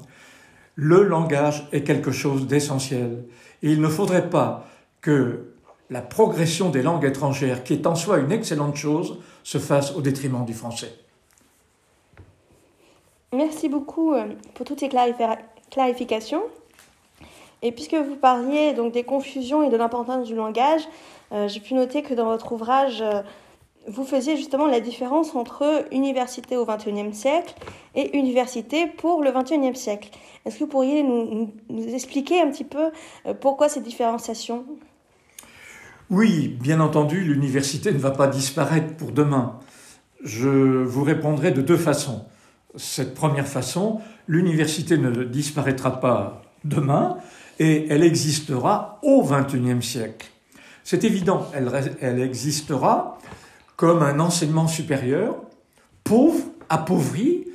[0.75, 3.25] Le langage est quelque chose d'essentiel.
[3.63, 4.67] Il ne faudrait pas
[5.01, 5.55] que
[5.89, 10.01] la progression des langues étrangères, qui est en soi une excellente chose, se fasse au
[10.01, 10.93] détriment du français.
[13.33, 14.91] Merci beaucoup euh, pour toutes ces
[15.71, 16.43] clarifications.
[17.63, 20.83] Et puisque vous parliez donc des confusions et de l'importance du langage,
[21.33, 23.23] euh, j'ai pu noter que dans votre ouvrage, euh,
[23.89, 27.55] vous faisiez justement la différence entre université au XXIe siècle
[27.95, 30.11] et université pour le XXIe siècle.
[30.45, 31.51] Est-ce que vous pourriez nous,
[31.93, 32.91] expliquer un petit peu
[33.41, 34.65] pourquoi ces différenciations?
[36.11, 39.59] Oui, bien entendu, l'université ne va pas disparaître pour demain.
[40.23, 42.25] Je vous répondrai de deux façons
[42.77, 47.19] cette première façon, l'université ne disparaîtra pas demain
[47.59, 50.29] et elle existera au XXIe siècle.
[50.83, 53.19] C'est évident, elle, existera
[53.77, 55.37] comme un enseignement supérieur,
[56.05, 57.47] pauvre, appauvri,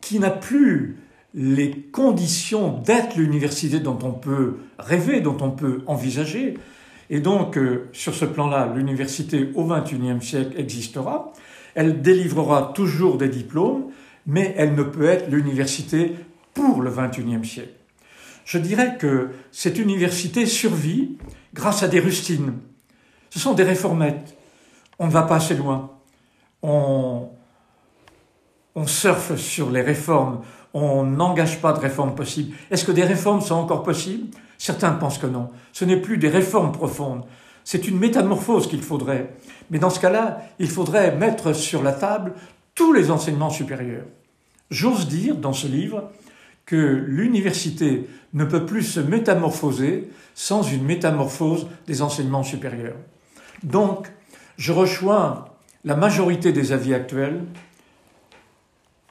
[0.00, 0.96] qui n'a plus
[1.34, 6.54] les conditions d'être l'université dont on peut rêver, dont on peut envisager.
[7.10, 11.32] Et donc, euh, sur ce plan-là, l'université au XXIe siècle existera.
[11.74, 13.90] Elle délivrera toujours des diplômes,
[14.26, 16.14] mais elle ne peut être l'université
[16.54, 17.74] pour le XXIe siècle.
[18.46, 21.18] Je dirais que cette université survit
[21.52, 22.54] grâce à des rustines.
[23.28, 24.35] Ce sont des réformettes.
[24.98, 25.90] On ne va pas assez loin.
[26.62, 27.28] On,
[28.86, 30.42] surfe sur les réformes.
[30.74, 32.54] On n'engage pas de réformes possibles.
[32.70, 34.28] Est-ce que des réformes sont encore possibles?
[34.58, 35.50] Certains pensent que non.
[35.72, 37.24] Ce n'est plus des réformes profondes.
[37.64, 39.34] C'est une métamorphose qu'il faudrait.
[39.70, 42.34] Mais dans ce cas-là, il faudrait mettre sur la table
[42.74, 44.04] tous les enseignements supérieurs.
[44.70, 46.10] J'ose dire dans ce livre
[46.64, 52.96] que l'université ne peut plus se métamorphoser sans une métamorphose des enseignements supérieurs.
[53.62, 54.08] Donc,
[54.56, 55.46] je rejoins
[55.84, 57.44] la majorité des avis actuels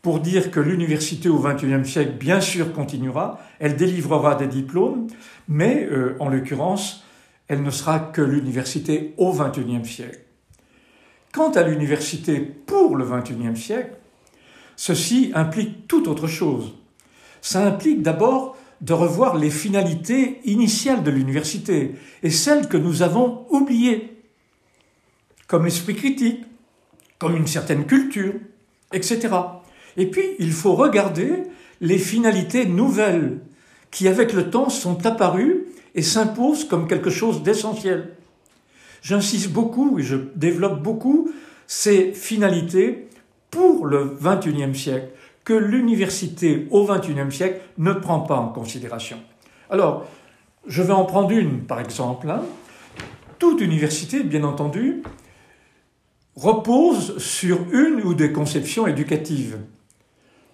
[0.01, 5.08] pour dire que l'université au XXIe siècle, bien sûr, continuera, elle délivrera des diplômes,
[5.47, 7.03] mais euh, en l'occurrence,
[7.47, 10.19] elle ne sera que l'université au XXIe siècle.
[11.34, 13.95] Quant à l'université pour le XXIe siècle,
[14.75, 16.73] ceci implique tout autre chose.
[17.41, 23.45] Ça implique d'abord de revoir les finalités initiales de l'université et celles que nous avons
[23.49, 24.14] oubliées,
[25.47, 26.43] comme esprit critique,
[27.19, 28.34] comme une certaine culture,
[28.93, 29.29] etc.
[29.97, 31.43] Et puis, il faut regarder
[31.81, 33.39] les finalités nouvelles
[33.91, 38.15] qui, avec le temps, sont apparues et s'imposent comme quelque chose d'essentiel.
[39.01, 41.31] J'insiste beaucoup et je développe beaucoup
[41.67, 43.08] ces finalités
[43.51, 45.10] pour le XXIe siècle,
[45.43, 49.17] que l'université au XXIe siècle ne prend pas en considération.
[49.69, 50.05] Alors,
[50.67, 52.29] je vais en prendre une, par exemple.
[52.29, 52.41] Hein.
[53.39, 55.03] Toute université, bien entendu,
[56.36, 59.58] repose sur une ou des conceptions éducatives.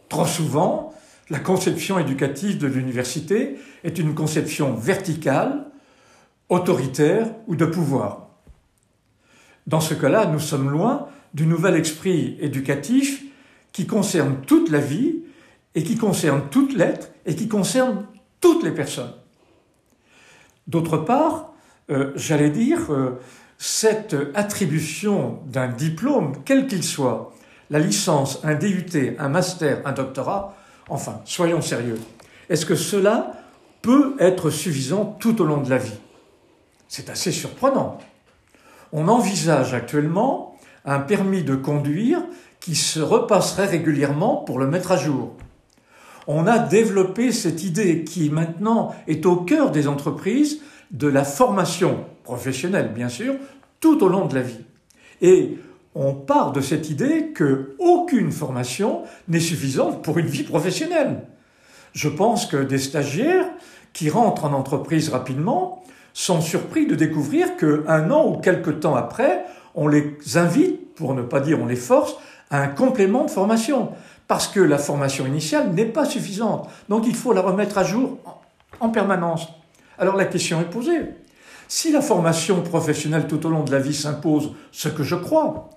[0.09, 0.93] Trop souvent,
[1.29, 5.65] la conception éducative de l'université est une conception verticale,
[6.49, 8.27] autoritaire ou de pouvoir.
[9.67, 13.23] Dans ce cas-là, nous sommes loin du nouvel esprit éducatif
[13.71, 15.23] qui concerne toute la vie
[15.75, 18.05] et qui concerne toute l'être et qui concerne
[18.41, 19.13] toutes les personnes.
[20.67, 21.53] D'autre part,
[21.89, 23.19] euh, j'allais dire, euh,
[23.63, 27.31] cette attribution d'un diplôme, quel qu'il soit,
[27.69, 30.57] la licence, un DUT, un master, un doctorat,
[30.89, 31.99] enfin, soyons sérieux,
[32.49, 33.33] est-ce que cela
[33.83, 35.99] peut être suffisant tout au long de la vie?
[36.87, 37.99] C'est assez surprenant.
[38.93, 42.23] On envisage actuellement un permis de conduire
[42.61, 45.35] qui se repasserait régulièrement pour le mettre à jour.
[46.25, 52.05] On a développé cette idée qui maintenant est au cœur des entreprises de la formation
[52.31, 53.35] professionnelle, bien sûr,
[53.81, 54.63] tout au long de la vie.
[55.21, 55.57] Et
[55.95, 61.23] on part de cette idée que aucune formation n'est suffisante pour une vie professionnelle.
[61.91, 63.49] Je pense que des stagiaires
[63.91, 69.43] qui rentrent en entreprise rapidement sont surpris de découvrir qu'un an ou quelque temps après,
[69.75, 72.15] on les invite, pour ne pas dire on les force,
[72.49, 73.89] à un complément de formation.
[74.29, 76.69] Parce que la formation initiale n'est pas suffisante.
[76.87, 78.19] Donc il faut la remettre à jour
[78.79, 79.49] en permanence.
[79.97, 81.01] Alors la question est posée.
[81.73, 85.69] Si la formation professionnelle tout au long de la vie s'impose, ce que je crois,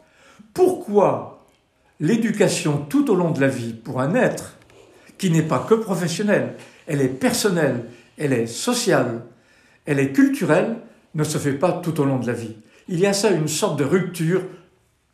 [0.52, 1.46] pourquoi
[2.00, 4.56] l'éducation tout au long de la vie pour un être
[5.18, 6.56] qui n'est pas que professionnel,
[6.88, 7.84] elle est personnelle,
[8.18, 9.22] elle est sociale,
[9.86, 10.78] elle est culturelle,
[11.14, 12.56] ne se fait pas tout au long de la vie.
[12.88, 14.42] Il y a ça une sorte de rupture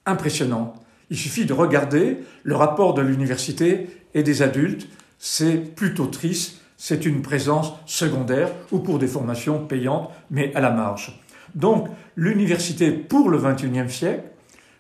[0.07, 0.77] impressionnante.
[1.11, 4.89] Il suffit de regarder le rapport de l'université et des adultes,
[5.19, 10.71] c'est plutôt triste, c'est une présence secondaire ou pour des formations payantes, mais à la
[10.71, 11.21] marge.
[11.55, 14.25] Donc l'université pour le XXIe siècle,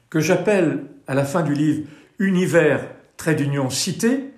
[0.09, 1.83] que j'appelle à la fin du livre
[2.19, 2.87] Univers,
[3.19, 4.33] trait d'union, cité,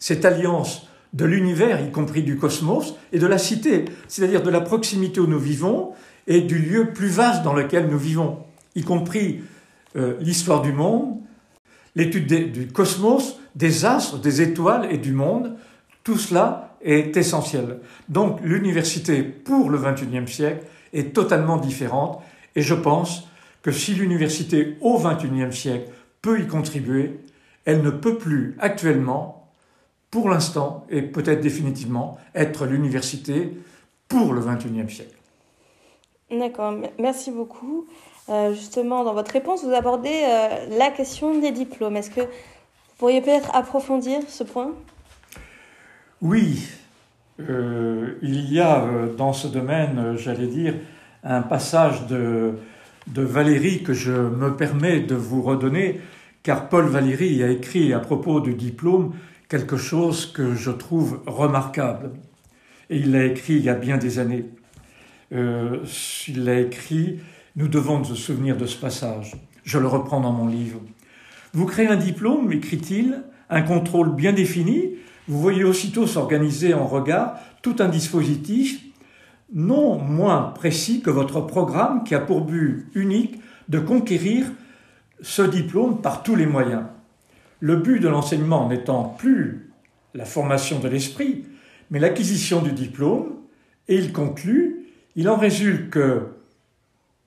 [0.00, 4.60] cette alliance de l'univers, y compris du cosmos, et de la cité, c'est-à-dire de la
[4.60, 5.92] proximité où nous vivons
[6.26, 8.40] et du lieu plus vaste dans lequel nous vivons,
[8.74, 9.40] y compris
[9.94, 11.18] euh, l'histoire du monde,
[11.94, 15.54] l'étude du cosmos, des astres, des étoiles et du monde,
[16.02, 17.80] tout cela est essentiel.
[18.08, 22.22] Donc l'université pour le XXIe siècle est totalement différente
[22.54, 23.28] et je pense
[23.62, 25.90] que si l'université au XXIe siècle
[26.22, 27.18] peut y contribuer,
[27.64, 29.48] elle ne peut plus actuellement,
[30.10, 33.52] pour l'instant et peut-être définitivement, être l'université
[34.06, 35.16] pour le XXIe siècle.
[36.30, 37.86] D'accord, merci beaucoup.
[38.28, 41.96] Euh, justement, dans votre réponse, vous abordez euh, la question des diplômes.
[41.96, 44.72] Est-ce que vous pourriez peut-être approfondir ce point?
[46.24, 46.68] Oui,
[47.38, 50.72] euh, il y a dans ce domaine, j'allais dire,
[51.22, 52.56] un passage de
[53.14, 56.00] Valérie que je me permets de vous redonner,
[56.42, 59.12] car Paul Valéry a écrit à propos du diplôme
[59.50, 62.12] quelque chose que je trouve remarquable.
[62.88, 64.46] Et il l'a écrit il y a bien des années.
[65.34, 65.80] Euh,
[66.26, 67.20] il l'a écrit,
[67.54, 69.36] nous devons nous souvenir de ce passage.
[69.62, 70.80] Je le reprends dans mon livre.
[71.52, 74.92] Vous créez un diplôme, écrit-il, un contrôle bien défini,
[75.28, 78.82] vous voyez aussitôt s'organiser en regard tout un dispositif
[79.52, 84.46] non moins précis que votre programme qui a pour but unique de conquérir
[85.22, 86.82] ce diplôme par tous les moyens.
[87.60, 89.70] Le but de l'enseignement n'étant plus
[90.12, 91.46] la formation de l'esprit,
[91.90, 93.36] mais l'acquisition du diplôme,
[93.88, 96.22] et il conclut, il en résulte que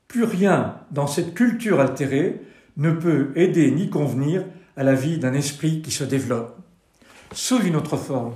[0.07, 2.41] plus rien dans cette culture altérée
[2.77, 6.57] ne peut aider ni convenir à la vie d'un esprit qui se développe.
[7.33, 8.33] Sous une autre forme,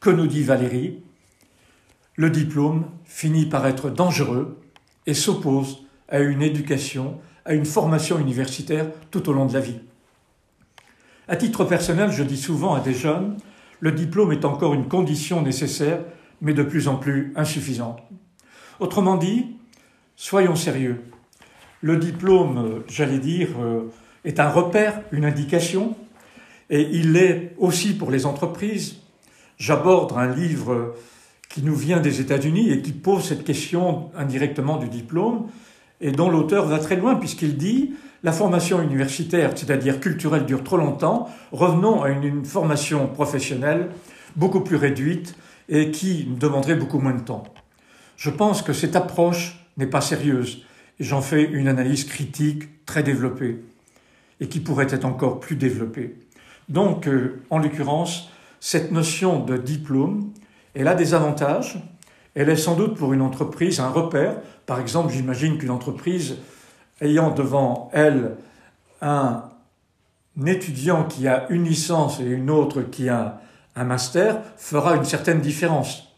[0.00, 1.02] que nous dit Valérie,
[2.14, 4.60] le diplôme finit par être dangereux
[5.06, 9.80] et s'oppose à une éducation, à une formation universitaire tout au long de la vie.
[11.26, 13.36] À titre personnel, je dis souvent à des jeunes,
[13.80, 16.00] le diplôme est encore une condition nécessaire,
[16.40, 18.00] mais de plus en plus insuffisante.
[18.78, 19.56] Autrement dit,
[20.16, 21.02] soyons sérieux.
[21.80, 23.90] Le diplôme, j'allais dire, euh,
[24.24, 25.96] est un repère, une indication,
[26.70, 28.96] et il l'est aussi pour les entreprises.
[29.58, 30.94] J'aborde un livre
[31.48, 35.46] qui nous vient des États-Unis et qui pose cette question indirectement du diplôme,
[36.00, 40.76] et dont l'auteur va très loin puisqu'il dit la formation universitaire, c'est-à-dire culturelle, dure trop
[40.76, 43.90] longtemps, revenons à une, formation professionnelle
[44.34, 45.36] beaucoup plus réduite
[45.68, 47.44] et qui demanderait beaucoup moins de temps.
[48.16, 50.64] Je pense que cette approche n'est pas sérieuse,
[50.98, 53.60] et j'en fais une analyse critique très développée,
[54.40, 56.16] et qui pourrait être encore plus développée.
[56.68, 60.32] Donc, euh, en l'occurrence, cette notion de diplôme,
[60.74, 61.78] elle a des avantages.
[62.34, 64.36] Elle est sans doute pour une entreprise un repère.
[64.66, 66.36] Par exemple, j'imagine qu'une entreprise
[67.00, 68.36] ayant devant elle
[69.00, 69.44] un
[70.44, 73.40] étudiant qui a une licence et une autre qui a
[73.74, 76.12] un master fera une certaine différence.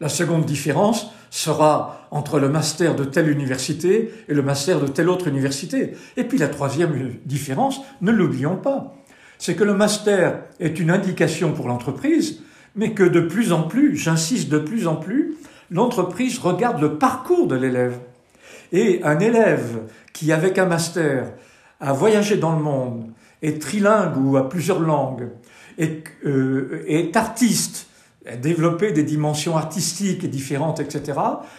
[0.00, 5.08] La seconde différence sera entre le master de telle université et le master de telle
[5.08, 5.94] autre université.
[6.16, 8.94] Et puis la troisième différence, ne l'oublions pas,
[9.38, 12.40] c'est que le master est une indication pour l'entreprise,
[12.74, 15.36] mais que de plus en plus, j'insiste de plus en plus,
[15.70, 17.98] l'entreprise regarde le parcours de l'élève.
[18.72, 21.32] Et un élève qui, avec un master,
[21.80, 23.10] a voyagé dans le monde,
[23.42, 25.28] est trilingue ou a plusieurs langues,
[25.78, 27.86] est, euh, artiste,
[28.28, 31.18] a développé des dimensions artistiques différentes, etc.,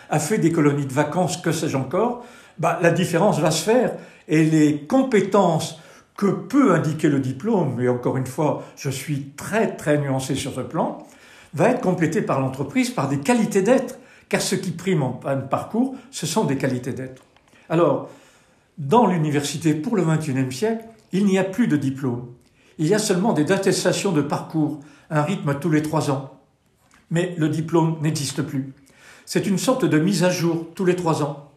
[0.09, 2.25] a fait des colonies de vacances, que sais-je encore,
[2.57, 3.93] bah, la différence va se faire.
[4.27, 5.79] Et les compétences
[6.19, 10.53] que peut indiquer le diplôme, et encore une fois, je suis très très nuancé sur
[10.53, 11.07] ce plan,
[11.53, 15.95] va être complétée par l'entreprise par des qualités d'être, car ce qui prime en parcours,
[16.11, 17.23] ce sont des qualités d'être.
[17.69, 18.09] Alors,
[18.77, 22.27] dans l'université pour le XXIe siècle, il n'y a plus de diplôme.
[22.79, 26.37] Il y a seulement des attestations de parcours, un rythme tous les trois ans.
[27.11, 28.73] Mais le diplôme n'existe plus.
[29.25, 31.49] C'est une sorte de mise à jour tous les trois ans.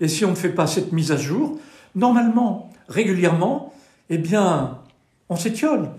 [0.00, 1.60] Et si on ne fait pas cette mise à jour,
[1.94, 3.72] normalement, régulièrement,
[4.10, 4.78] eh bien,
[5.28, 5.90] on s'étiole.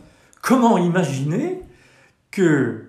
[0.41, 1.61] Comment imaginer
[2.31, 2.85] que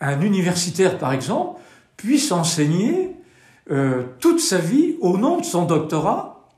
[0.00, 1.60] un universitaire, par exemple,
[1.96, 3.16] puisse enseigner
[3.70, 6.48] euh, toute sa vie au nom de son doctorat,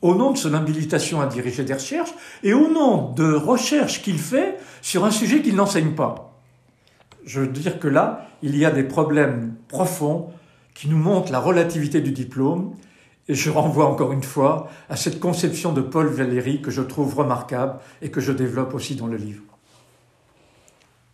[0.00, 4.18] au nom de son habilitation à diriger des recherches et au nom de recherches qu'il
[4.18, 6.40] fait sur un sujet qu'il n'enseigne pas?
[7.24, 10.30] Je veux dire que là, il y a des problèmes profonds
[10.74, 12.74] qui nous montrent la relativité du diplôme
[13.28, 17.14] et je renvoie encore une fois à cette conception de Paul Valéry que je trouve
[17.14, 19.42] remarquable et que je développe aussi dans le livre.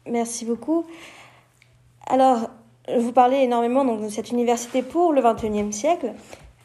[0.06, 0.86] Merci beaucoup.
[2.06, 2.50] Alors,
[2.98, 6.12] vous parlez énormément donc, de cette université pour le XXIe siècle.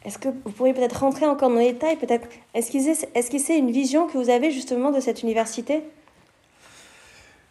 [0.04, 2.28] Est-ce que vous pourriez peut-être rentrer encore dans les détails, peut-être?
[2.54, 5.82] Esquisser, une vision que vous avez justement de cette université?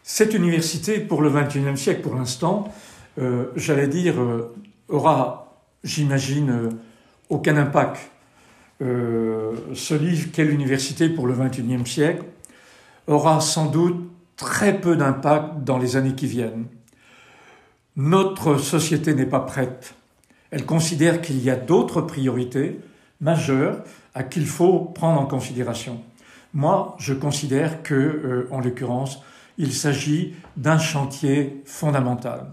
[0.02, 2.68] Cette université pour le XXIe siècle, pour l'instant,
[3.18, 4.54] euh, j'allais dire, euh,
[4.88, 6.68] aura, j'imagine, euh,
[7.28, 8.10] aucun impact.
[8.80, 12.24] ce livre, Quelle université pour le XXIe siècle,
[13.06, 16.66] aura sans doute très peu d'impact dans les années qui viennent.
[17.96, 19.94] Notre société n'est pas prête.
[20.50, 22.78] Elle considère qu'il y a d'autres priorités
[23.20, 23.82] majeures
[24.14, 26.02] à qu'il faut prendre en considération.
[26.52, 29.20] Moi, je considère que, euh, en l'occurrence,
[29.58, 32.52] il s'agit d'un chantier fondamental.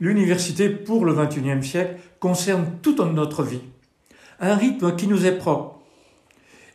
[0.00, 3.62] L'université pour le XXIe siècle concerne toute notre vie,
[4.40, 5.80] un rythme qui nous est propre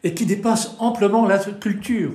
[0.03, 2.11] et qui dépasse amplement la culture.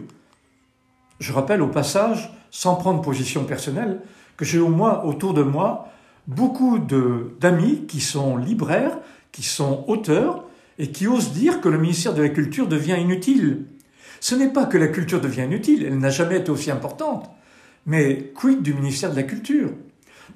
[1.18, 4.00] Je rappelle au passage, sans prendre position personnelle,
[4.36, 5.88] que j'ai au moins autour de moi
[6.26, 8.98] beaucoup d'amis qui sont libraires,
[9.32, 10.44] qui sont auteurs
[10.78, 13.66] et qui osent dire que le ministère de la Culture devient inutile.
[14.20, 17.30] Ce n'est pas que la culture devient inutile, elle n'a jamais été aussi importante,
[17.84, 19.70] mais quid du ministère de la Culture?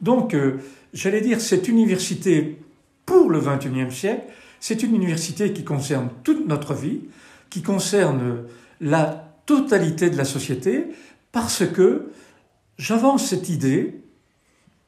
[0.02, 0.58] Donc, euh,
[0.92, 2.58] j'allais dire, cette université
[3.06, 4.26] pour le XXIe siècle,
[4.60, 7.00] c'est une université qui concerne toute notre vie,
[7.50, 8.44] qui concerne
[8.80, 10.86] la totalité de la société,
[11.32, 12.10] parce que
[12.78, 14.00] j'avance cette idée,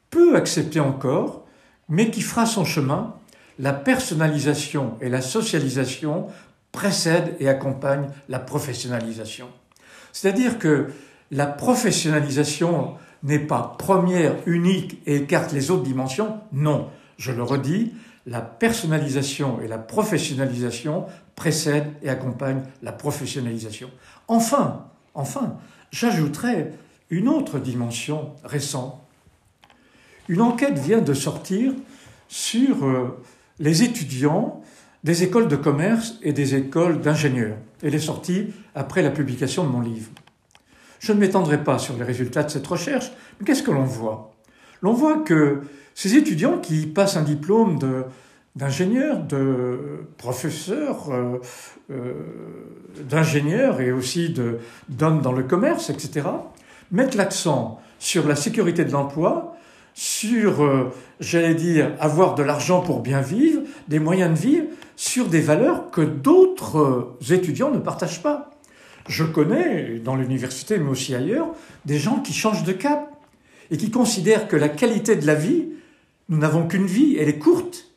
[0.09, 1.45] peu acceptée encore,
[1.89, 3.15] mais qui fera son chemin,
[3.59, 6.27] la personnalisation et la socialisation
[6.71, 9.47] précèdent et accompagnent la professionnalisation.
[10.13, 10.87] C'est-à-dire que
[11.31, 16.39] la professionnalisation n'est pas première, unique et écarte les autres dimensions.
[16.51, 17.93] Non, je le redis,
[18.25, 21.05] la personnalisation et la professionnalisation
[21.35, 23.89] précèdent et accompagnent la professionnalisation.
[24.27, 25.57] Enfin, enfin,
[25.91, 26.73] j'ajouterais
[27.09, 28.99] une autre dimension récente.
[30.29, 31.73] Une enquête vient de sortir
[32.27, 33.21] sur euh,
[33.59, 34.61] les étudiants
[35.03, 37.57] des écoles de commerce et des écoles d'ingénieurs.
[37.81, 40.11] Elle est sortie après la publication de mon livre.
[40.99, 44.30] Je ne m'étendrai pas sur les résultats de cette recherche, mais qu'est-ce que l'on voit?
[44.81, 45.61] L'on voit que
[45.93, 47.79] ces étudiants qui passent un diplôme
[48.55, 51.37] d'ingénieur, de professeur, euh,
[51.91, 52.13] euh,
[53.09, 54.33] d'ingénieur et aussi
[54.89, 56.27] d'hommes dans le commerce, etc.,
[56.91, 59.55] mettent l'accent sur la sécurité de l'emploi,
[59.93, 64.65] sur, euh, j'allais dire, avoir de l'argent pour bien vivre, des moyens de vivre,
[64.95, 68.51] sur des valeurs que d'autres euh, étudiants ne partagent pas.
[69.07, 71.49] Je connais, dans l'université mais aussi ailleurs,
[71.85, 73.10] des gens qui changent de cap
[73.71, 75.69] et qui considèrent que la qualité de la vie,
[76.29, 77.87] nous n'avons qu'une vie, elle est courte.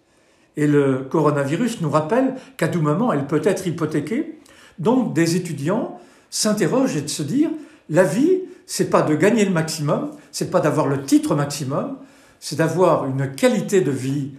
[0.57, 4.39] Et le coronavirus nous rappelle qu'à tout moment, elle peut être hypothéquée.
[4.79, 6.01] Donc des étudiants
[6.31, 7.51] s'interrogent et se dire,
[7.91, 11.99] la vie, c'est pas de gagner le maximum, c'est pas d'avoir le titre maximum,
[12.41, 14.33] c'est d'avoir une qualité de vie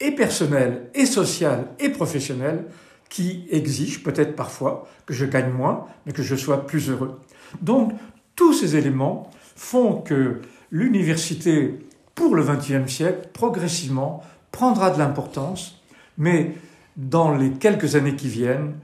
[0.00, 2.64] et personnelle, et sociale, et professionnelle
[3.08, 7.18] qui exige peut-être parfois que je gagne moins, mais que je sois plus heureux.
[7.60, 7.92] Donc,
[8.36, 10.40] tous ces éléments font que
[10.70, 11.78] l'université,
[12.14, 15.80] pour le XXe siècle, progressivement, prendra de l'importance,
[16.18, 16.54] mais
[16.96, 18.74] dans les quelques années qui viennent,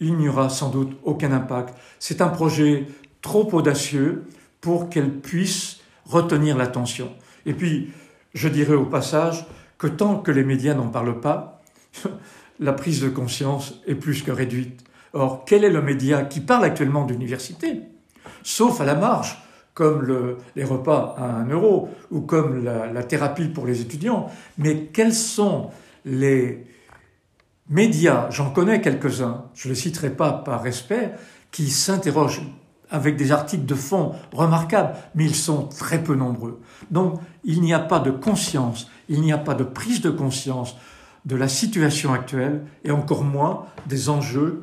[0.00, 1.74] il n'y aura sans doute aucun impact.
[1.98, 2.86] C'est un projet
[3.20, 4.24] trop audacieux
[4.60, 7.12] pour qu'elle puisse retenir l'attention.
[7.46, 7.92] Et puis,
[8.34, 9.46] je dirais au passage
[9.78, 11.62] que tant que les médias n'en parlent pas,
[12.60, 14.84] la prise de conscience est plus que réduite.
[15.12, 17.80] Or, quel est le média qui parle actuellement d'université?
[18.42, 19.42] Sauf à la marge,
[19.80, 24.26] comme les repas à un euro ou comme la, thérapie pour les étudiants.
[24.58, 25.70] Mais quels sont
[26.04, 26.66] les
[27.70, 31.12] médias, j'en connais quelques-uns, je ne les citerai pas par respect,
[31.50, 32.42] qui s'interrogent
[32.90, 36.60] avec des articles de fond remarquables, mais ils sont très peu nombreux.
[36.90, 40.76] Donc il n'y a pas de conscience, il n'y a pas de prise de conscience
[41.24, 44.60] de la situation actuelle et encore moins des enjeux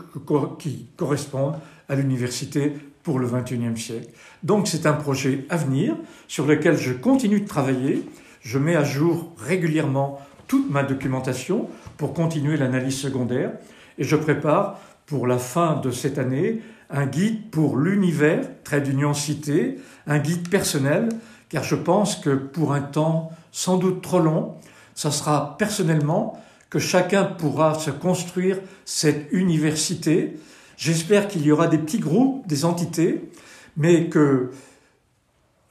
[0.60, 1.56] qui correspondent
[1.90, 4.10] à l'université pour le XXIe siècle.
[4.44, 5.96] Donc c'est un projet à venir
[6.28, 8.04] sur lequel je continue de travailler.
[8.42, 11.68] Je mets à jour régulièrement toute ma documentation
[11.98, 13.52] pour continuer l'analyse secondaire
[13.98, 19.14] et je prépare pour la fin de cette année un guide pour l'univers, trait d'union
[19.14, 21.10] cité, un guide personnel,
[21.50, 24.56] car je pense que pour un temps sans doute trop long,
[24.96, 30.38] ça sera personnellement que chacun pourra se construire cette université.
[30.78, 33.30] J'espère qu'il y aura des petits groupes, des entités,
[33.78, 34.52] mais que,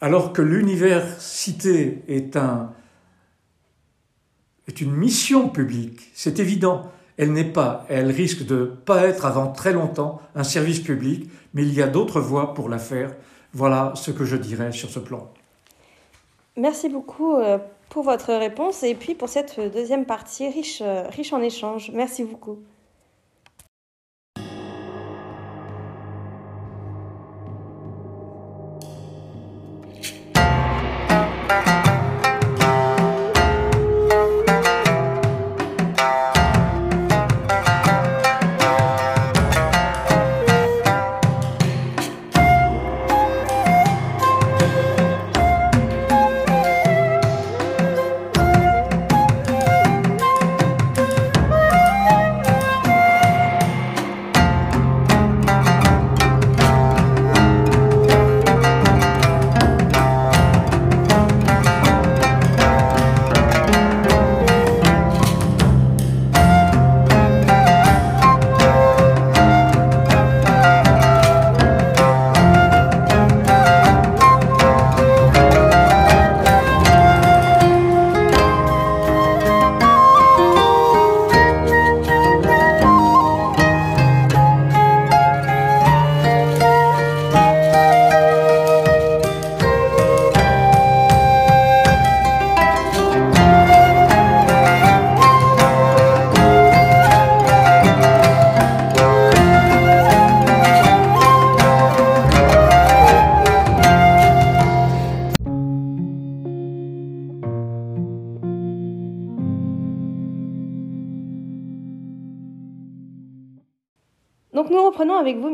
[0.00, 2.72] alors que l'université est, un,
[4.68, 9.48] est une mission publique, c'est évident, elle n'est pas, elle risque de pas être avant
[9.48, 13.14] très longtemps un service public, mais il y a d'autres voies pour la faire.
[13.52, 15.30] Voilà ce que je dirais sur ce plan.
[16.56, 21.32] Merci beaucoup euh, pour votre réponse et puis pour cette deuxième partie riche, euh, riche
[21.32, 21.90] en échanges.
[21.92, 22.58] Merci beaucoup.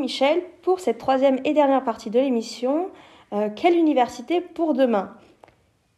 [0.03, 2.89] Michel, pour cette troisième et dernière partie de l'émission.
[3.31, 5.13] Euh, quelle université pour demain?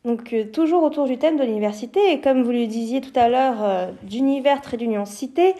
[0.03, 3.29] Donc euh, toujours autour du thème de l'université, et comme vous le disiez tout à
[3.29, 5.55] l'heure, euh, d'univers très d'union cité,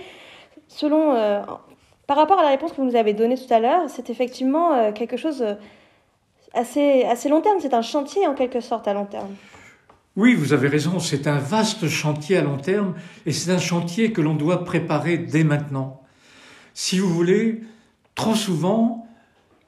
[0.68, 1.16] selon,
[2.06, 4.92] par rapport à la réponse que vous nous avez donnée tout à l'heure, c'est effectivement
[4.94, 5.44] quelque chose
[6.54, 9.34] assez, assez long terme, c'est un chantier en quelque sorte à long terme.
[10.16, 12.94] Oui, vous avez raison, c'est un vaste chantier à long terme,
[13.26, 16.02] et c'est un chantier que l'on doit préparer dès maintenant.
[16.74, 17.62] Si vous voulez,
[18.16, 19.08] trop souvent,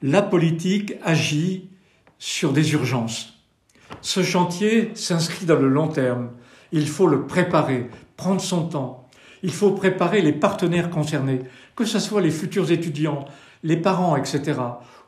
[0.02, 1.70] la politique agit
[2.18, 3.34] sur des urgences.
[4.02, 6.30] Ce chantier s'inscrit dans le long terme.
[6.72, 9.08] Il faut le préparer, prendre son temps.
[9.44, 11.42] Il faut préparer les partenaires concernés,
[11.76, 13.26] que ce soit les futurs étudiants,
[13.64, 14.60] les parents, etc.,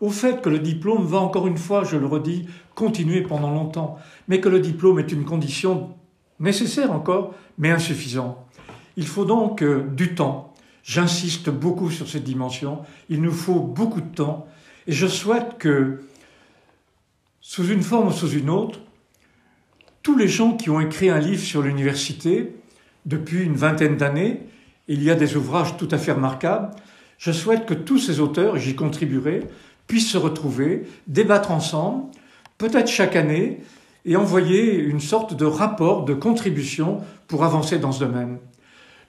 [0.01, 3.97] au fait que le diplôme va encore une fois, je le redis, continuer pendant longtemps,
[4.29, 5.89] mais que le diplôme est une condition
[6.39, 8.37] nécessaire encore, mais insuffisante.
[8.95, 10.48] Il faut donc euh, du temps,
[10.89, 12.79] J'insiste beaucoup sur cette dimension.
[13.09, 14.47] Il nous faut beaucoup de temps
[14.87, 16.01] et je souhaite que,
[17.41, 18.79] sous une forme ou sous une autre,
[20.01, 22.55] tous les gens qui ont écrit un livre sur l'université
[23.05, 24.41] depuis une vingtaine d'années,
[24.87, 26.71] il y a des ouvrages tout à fait remarquables,
[27.19, 29.43] je souhaite que tous ces auteurs, et j'y contribuerai,
[29.85, 32.05] puissent se retrouver, débattre ensemble,
[32.57, 33.59] peut-être chaque année,
[34.05, 38.39] et envoyer une sorte de rapport, de contribution pour avancer dans ce domaine.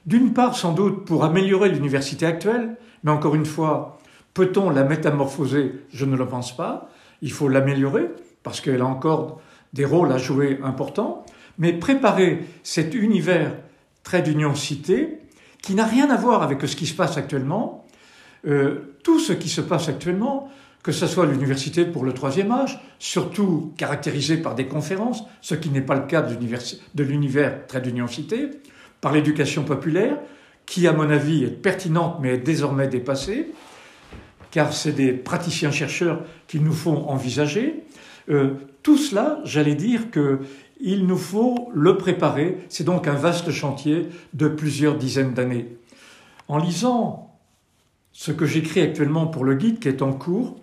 [0.07, 3.99] D'une part, sans doute, pour améliorer l'université actuelle, mais encore une fois,
[4.35, 5.73] peut-on la métamorphoser?
[5.93, 6.89] Je ne le pense pas.
[7.23, 8.09] Il faut l'améliorer,
[8.43, 9.41] parce qu'elle a encore
[9.73, 11.25] des rôles à jouer importants,
[11.59, 13.55] mais préparer cet univers
[14.03, 15.19] trait d'union cité,
[15.63, 17.87] qui n'a rien à voir avec ce qui se passe actuellement,
[18.47, 20.51] euh, tout ce qui se passe actuellement,
[20.83, 25.69] que ce soit l'université pour le troisième âge, surtout caractérisée par des conférences, ce qui
[25.69, 28.49] n'est pas le cas de l'univers trait d'union cité,
[29.01, 30.19] par l'éducation populaire,
[30.67, 33.53] qui à mon avis est pertinente mais est désormais dépassée,
[34.51, 37.85] car c'est des praticiens-chercheurs qui nous font envisager.
[38.29, 40.41] Euh, tout cela, j'allais dire que
[40.81, 42.57] il nous faut le préparer.
[42.69, 45.77] C'est donc un vaste chantier de plusieurs dizaines d'années.
[46.49, 47.39] En lisant
[48.13, 50.59] ce que j'écris actuellement pour le guide qui est en cours,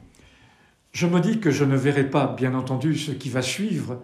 [0.92, 4.02] je me dis que je ne verrai pas, bien entendu, ce qui va suivre,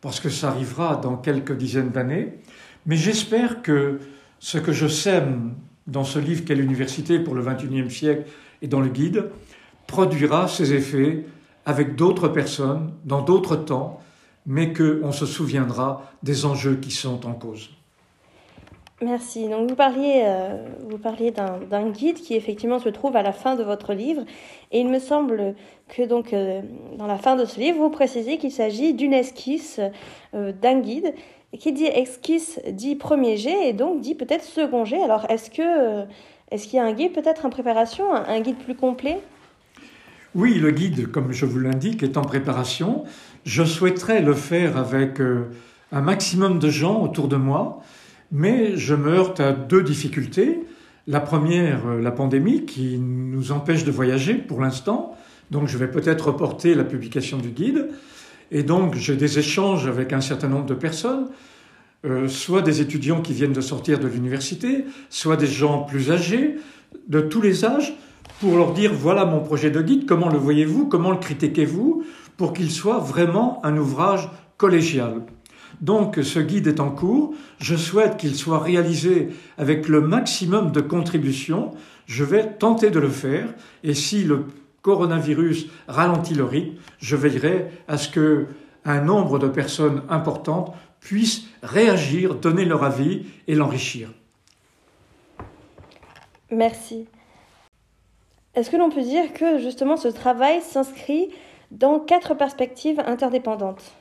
[0.00, 2.38] parce que ça arrivera dans quelques dizaines d'années,
[2.86, 4.00] mais j'espère que
[4.38, 5.54] ce que je sème
[5.86, 8.30] dans ce livre qu'est l'université pour le XXIe siècle
[8.60, 9.30] et dans le guide
[9.86, 11.24] produira ses effets
[11.66, 14.00] avec d'autres personnes, dans d'autres temps,
[14.46, 17.70] mais qu'on se souviendra des enjeux qui sont en cause.
[19.02, 19.48] Merci.
[19.48, 23.56] Donc vous parliez, euh, vous parliez d'un guide qui effectivement se trouve à la fin
[23.56, 24.22] de votre livre,
[24.70, 25.56] et il me semble
[25.88, 26.62] que donc euh,
[26.96, 29.80] dans la fin de ce livre, vous précisez qu'il s'agit d'une esquisse
[30.34, 31.14] euh, d'un guide.
[31.58, 35.02] Qui dit esquisse dit premier jet et donc dit peut-être second jet.
[35.02, 36.06] Alors est-ce que
[36.50, 39.20] est-ce qu'il y a un guide peut-être en préparation, un guide plus complet?
[40.34, 43.04] Oui, le guide, comme je vous l'indique, est en préparation.
[43.44, 45.50] Je souhaiterais le faire avec euh,
[45.92, 47.80] un maximum de gens autour de moi,
[48.30, 50.60] mais je me heurte à deux difficultés.
[51.06, 55.16] La première, euh, la pandémie, qui nous empêche de voyager pour l'instant,
[55.50, 57.88] donc je vais peut-être reporter la publication du guide.
[58.52, 61.28] Et donc j'ai des échanges avec un certain nombre de personnes,
[62.04, 66.56] euh, soit des étudiants qui viennent de sortir de l'université, soit des gens plus âgés,
[67.08, 67.94] de tous les âges,
[68.40, 72.04] pour leur dire voilà mon projet de guide, comment le voyez-vous, comment le critiquez-vous,
[72.36, 74.28] pour qu'il soit vraiment un ouvrage
[74.58, 75.22] collégial.
[75.80, 80.82] Donc ce guide est en cours, je souhaite qu'il soit réalisé avec le maximum de
[80.82, 81.70] contributions,
[82.06, 83.46] je vais tenter de le faire,
[83.82, 84.44] et si le
[84.82, 88.46] coronavirus ralentit le rythme, je veillerai à ce que
[88.84, 94.10] un nombre de personnes importantes puissent réagir, donner leur avis et l'enrichir.
[96.50, 97.06] Merci.
[98.54, 101.30] Est-ce que l'on peut dire que justement ce travail s'inscrit
[101.70, 103.92] dans quatre perspectives interdépendantes?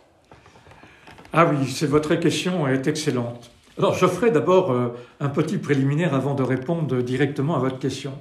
[1.32, 3.52] Ah oui, c'est votre question est excellente.
[3.78, 4.90] Alors je ferai d'abord euh,
[5.22, 8.12] un petit préliminaire avant de répondre directement à votre question.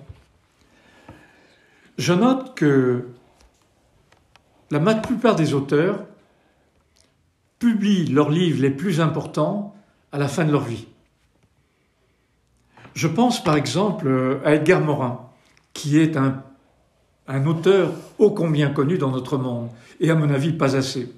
[2.00, 3.08] Je note que
[4.70, 6.06] la plupart des auteurs
[7.58, 9.74] publient leurs livres les plus importants
[10.10, 10.86] à la fin de leur vie.
[12.94, 15.28] Je pense par exemple à Edgar Morin,
[15.74, 19.68] qui est un auteur ô combien connu dans notre monde,
[20.00, 21.12] et à mon avis pas assez.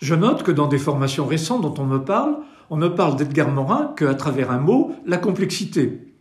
[0.00, 2.36] Je note que dans des formations récentes dont on me parle,
[2.70, 6.14] on ne parle d'Edgar Morin qu'à travers un mot, la complexité.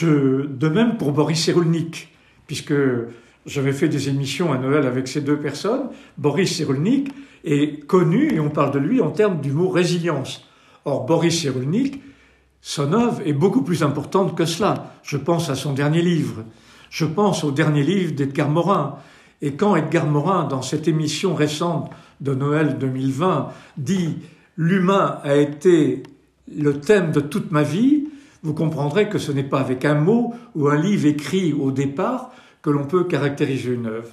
[0.00, 2.06] De même pour Boris Cyrulnik,
[2.50, 2.74] puisque
[3.46, 5.82] j'avais fait des émissions à Noël avec ces deux personnes,
[6.18, 7.12] Boris Cyrulnik
[7.44, 10.48] est connu, et on parle de lui en termes du mot résilience.
[10.84, 12.02] Or, Boris Cyrulnik,
[12.60, 14.94] son œuvre est beaucoup plus importante que cela.
[15.04, 16.42] Je pense à son dernier livre,
[16.90, 18.96] je pense au dernier livre d'Edgar Morin.
[19.42, 21.88] Et quand Edgar Morin, dans cette émission récente
[22.20, 24.16] de Noël 2020, dit
[24.56, 26.02] L'humain a été
[26.52, 28.08] le thème de toute ma vie,
[28.42, 32.32] vous comprendrez que ce n'est pas avec un mot ou un livre écrit au départ
[32.62, 34.10] que l'on peut caractériser une œuvre.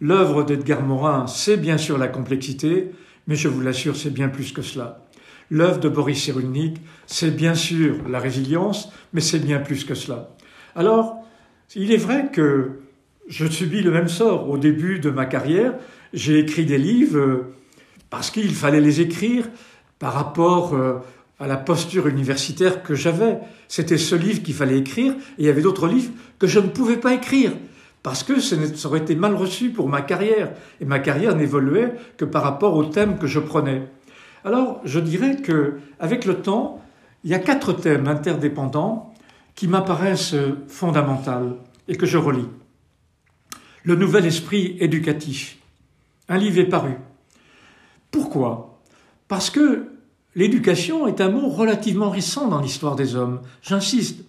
[0.00, 2.90] L'œuvre d'Edgar Morin, c'est bien sûr la complexité,
[3.26, 5.06] mais je vous l'assure, c'est bien plus que cela.
[5.50, 10.30] L'œuvre de Boris Cyrulnik, c'est bien sûr la résilience, mais c'est bien plus que cela.
[10.74, 11.16] Alors,
[11.74, 12.80] il est vrai que
[13.28, 14.48] je subis le même sort.
[14.48, 15.74] Au début de ma carrière,
[16.12, 17.54] j'ai écrit des livres euh,
[18.10, 19.48] parce qu'il fallait les écrire
[19.98, 20.98] par rapport euh,
[21.40, 23.38] à la posture universitaire que j'avais.
[23.66, 26.68] C'était ce livre qu'il fallait écrire et il y avait d'autres livres que je ne
[26.68, 27.52] pouvais pas écrire
[28.02, 32.24] parce que ça aurait été mal reçu pour ma carrière et ma carrière n'évoluait que
[32.24, 33.88] par rapport au thème que je prenais.
[34.44, 36.82] Alors, je dirais que avec le temps,
[37.24, 39.14] il y a quatre thèmes interdépendants
[39.54, 40.36] qui m'apparaissent
[40.68, 41.56] fondamentales
[41.88, 42.48] et que je relis.
[43.82, 45.58] Le nouvel esprit éducatif.
[46.28, 46.92] Un livre est paru.
[48.10, 48.80] Pourquoi?
[49.28, 49.99] Parce que
[50.34, 54.24] l'éducation est un mot relativement récent dans l'histoire des hommes, j'insiste.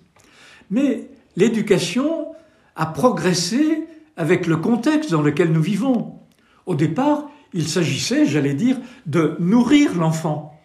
[0.69, 2.27] Mais l'éducation
[2.75, 3.83] a progressé
[4.17, 6.19] avec le contexte dans lequel nous vivons.
[6.65, 10.59] Au départ, il s'agissait, j'allais dire, de nourrir l'enfant.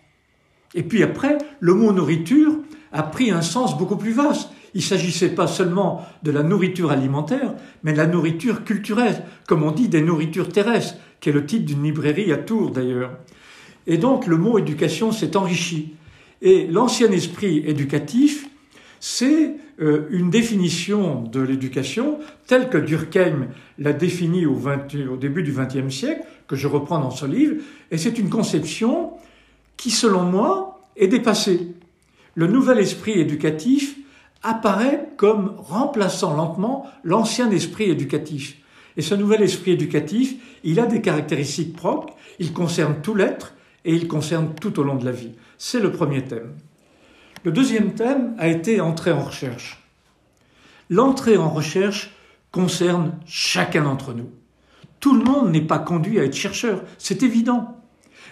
[0.75, 2.57] Et puis après, le mot nourriture
[2.93, 4.51] a pris un sens beaucoup plus vaste.
[4.75, 9.63] Il ne s'agissait pas seulement de la nourriture alimentaire, mais de la nourriture culturelle, comme
[9.63, 13.13] on dit des nourritures terrestres, qui est le titre d'une librairie à Tours d'ailleurs.
[13.87, 15.95] Et donc le mot éducation s'est enrichi.
[16.43, 18.49] Et l'ancien esprit éducatif,
[19.01, 24.59] c'est euh, une définition de l'éducation telle que Durkheim l'a définie au,
[25.11, 27.57] au début du XXe siècle, que je reprends dans ce livre,
[27.91, 29.13] et c'est une conception
[29.77, 31.75] qui, selon moi, est dépassée.
[32.35, 33.97] Le nouvel esprit éducatif
[34.43, 38.59] apparaît comme remplaçant lentement l'ancien esprit éducatif.
[38.97, 43.55] Et ce nouvel esprit éducatif, il a des caractéristiques propres, il concerne tout l'être
[43.87, 45.33] et il concerne tout au long de la vie.
[45.57, 46.53] C'est le premier thème.
[47.45, 49.83] Le deuxième thème a été entrée en recherche.
[50.91, 52.15] L'entrée en recherche
[52.51, 54.29] concerne chacun d'entre nous.
[54.99, 57.81] Tout le monde n'est pas conduit à être chercheur, c'est évident.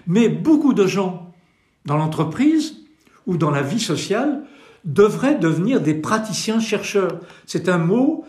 [0.09, 1.33] Mais beaucoup de gens
[1.87, 2.81] dans l'entreprise
[3.27, 4.45] ou dans la vie sociale
[4.85, 7.21] devraient devenir des praticiens chercheurs.
[7.47, 8.25] C'est un mot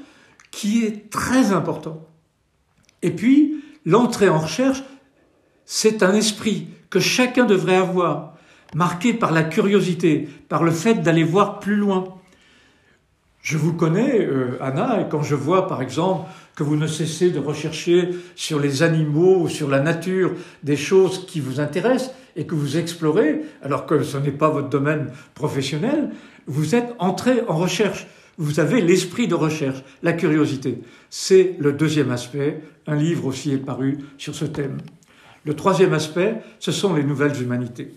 [0.51, 2.07] qui est très important.
[3.01, 4.83] Et puis, l'entrée en recherche,
[5.65, 8.37] c'est un esprit que chacun devrait avoir,
[8.73, 12.05] marqué par la curiosité, par le fait d'aller voir plus loin.
[13.41, 17.31] Je vous connais, euh, Anna, et quand je vois, par exemple, que vous ne cessez
[17.31, 20.31] de rechercher sur les animaux ou sur la nature
[20.63, 24.69] des choses qui vous intéressent et que vous explorez, alors que ce n'est pas votre
[24.69, 26.11] domaine professionnel,
[26.47, 28.07] vous êtes entré en recherche.
[28.37, 30.79] Vous avez l'esprit de recherche, la curiosité.
[31.09, 32.61] C'est le deuxième aspect.
[32.87, 34.77] Un livre aussi est paru sur ce thème.
[35.45, 37.93] Le troisième aspect, ce sont les nouvelles humanités.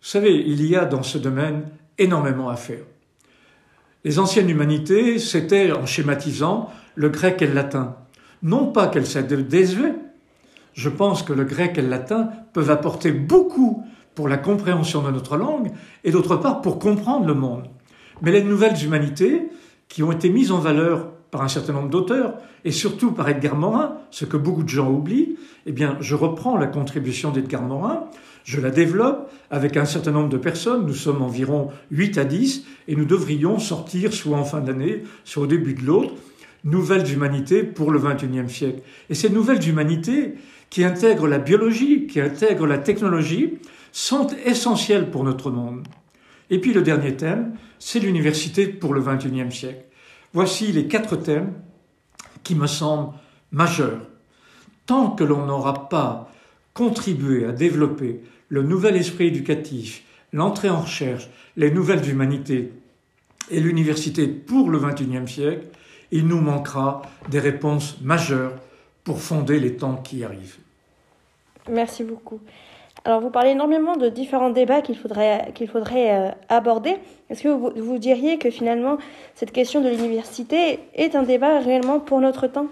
[0.00, 1.64] Vous savez, il y a dans ce domaine
[1.98, 2.84] énormément à faire.
[4.04, 7.96] Les anciennes humanités, c'était, en schématisant, le grec et le latin.
[8.42, 9.98] Non pas qu'elles désuètes,
[10.72, 15.10] je pense que le grec et le latin peuvent apporter beaucoup pour la compréhension de
[15.10, 15.70] notre langue
[16.04, 17.66] et d'autre part pour comprendre le monde.
[18.22, 19.48] Mais les nouvelles humanités,
[19.88, 23.56] qui ont été mises en valeur par un certain nombre d'auteurs, et surtout par Edgar
[23.56, 28.04] Morin, ce que beaucoup de gens oublient, eh bien, je reprends la contribution d'Edgar Morin,
[28.44, 32.64] je la développe avec un certain nombre de personnes, nous sommes environ 8 à 10,
[32.88, 36.14] et nous devrions sortir, soit en fin d'année, soit au début de l'autre,
[36.64, 38.80] nouvelles humanités pour le XXIe siècle.
[39.08, 40.34] Et ces nouvelles humanités,
[40.68, 43.58] qui intègrent la biologie, qui intègrent la technologie,
[43.92, 45.86] sont essentielles pour notre monde.
[46.48, 49.84] Et puis le dernier thème, c'est l'université pour le XXIe siècle.
[50.32, 51.54] Voici les quatre thèmes
[52.42, 53.12] qui me semblent
[53.52, 54.00] majeurs.
[54.86, 56.30] Tant que l'on n'aura pas
[56.74, 62.72] contribué à développer le nouvel esprit éducatif, l'entrée en recherche, les nouvelles humanités
[63.50, 65.66] et l'université pour le XXIe siècle,
[66.12, 68.54] il nous manquera des réponses majeures
[69.04, 70.58] pour fonder les temps qui arrivent.
[71.68, 72.40] Merci beaucoup.
[73.04, 76.96] Alors, vous parlez énormément de différents débats qu'il faudrait, qu'il faudrait euh, aborder.
[77.30, 78.98] Est-ce que vous, vous, diriez que finalement,
[79.34, 82.66] cette question de l'université est un débat réellement pour notre temps?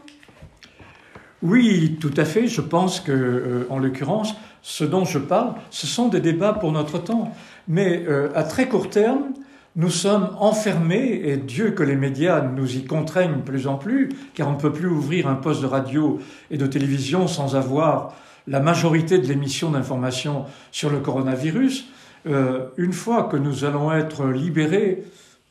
[1.42, 2.46] Oui, tout à fait.
[2.46, 6.72] Je pense que, euh, en l'occurrence, ce dont je parle, ce sont des débats pour
[6.72, 7.32] notre temps.
[7.66, 9.32] Mais euh, à très court terme,
[9.76, 14.48] nous sommes enfermés, et Dieu que les médias nous y contraignent plus en plus, car
[14.48, 16.18] on ne peut plus ouvrir un poste de radio
[16.50, 18.14] et de télévision sans avoir
[18.48, 21.86] la majorité de l'émission d'informations sur le coronavirus,
[22.26, 25.04] euh, une fois que nous allons être libérés,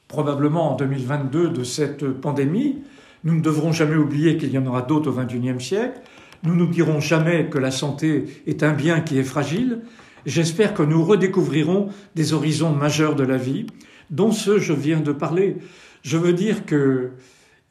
[0.08, 2.80] probablement en 2022, de cette pandémie,
[3.24, 6.00] nous ne devrons jamais oublier qu'il y en aura d'autres au XXIe siècle.
[6.44, 9.82] Nous n'oublierons jamais que la santé est un bien qui est fragile.
[10.26, 13.68] J'espère que nous redécouvrirons des horizons majeurs de la vie,
[14.10, 15.58] dont ceux je viens de parler.
[16.04, 17.12] Je veux dire que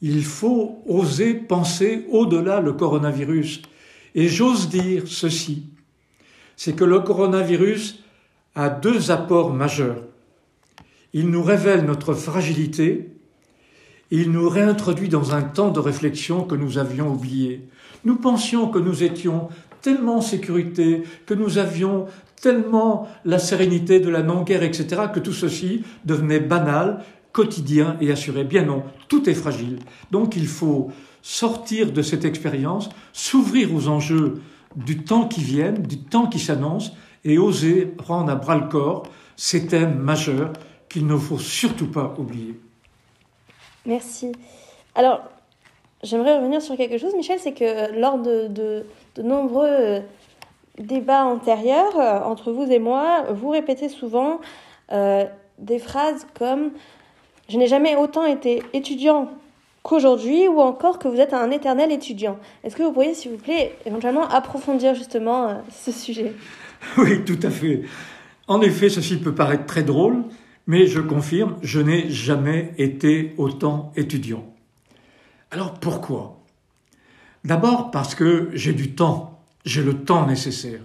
[0.03, 3.63] il faut oser penser au-delà le coronavirus.
[4.17, 5.67] Et j'ose dire ceci,
[6.57, 8.03] c'est que le coronavirus
[8.57, 10.03] a deux apports majeurs.
[11.13, 13.17] Il nous révèle notre fragilité
[14.11, 17.69] il nous réintroduit dans un temps de réflexion que nous avions oublié.
[18.05, 19.49] Nous pensions que nous étions
[19.83, 22.07] tellement en sécurité, que nous avions
[22.41, 27.03] tellement la sérénité de la non-guerre, etc., que tout ceci devenait banal,
[27.33, 28.45] quotidien et assuré.
[28.45, 29.81] Bien non, tout est fragile.
[30.13, 30.91] Donc il faut
[31.27, 34.41] sortir de cette expérience, s'ouvrir aux enjeux
[34.77, 36.93] du temps qui viennent, du temps qui s'annonce,
[37.25, 39.03] et oser prendre à bras le corps
[39.35, 40.53] ces thèmes majeurs
[40.89, 42.61] qu'il ne faut surtout pas oublier.
[43.87, 44.31] Merci.
[44.95, 45.21] Alors,
[46.05, 48.85] j'aimerais revenir sur quelque chose, Michel, c'est que lors de, de,
[49.21, 50.01] nombreux euh,
[50.79, 54.39] débats antérieurs euh, entre vous et moi, vous répétez souvent
[54.93, 55.25] euh,
[55.59, 56.69] des phrases comme⁇
[57.49, 59.29] Je n'ai jamais autant été étudiant
[59.87, 62.41] qu'aujourd'hui ou encore que vous êtes un éternel étudiant.
[62.65, 66.33] Est-ce que vous pourriez, s'il vous plaît, éventuellement approfondir justement euh, ce sujet?
[66.99, 67.83] Oui, tout à fait.
[68.49, 70.25] En effet, ceci peut paraître très drôle,
[70.67, 74.45] mais je confirme, je n'ai jamais été autant étudiant.
[75.51, 76.39] Alors pourquoi?
[77.45, 80.81] D'abord parce que j'ai du temps, j'ai le temps nécessaire.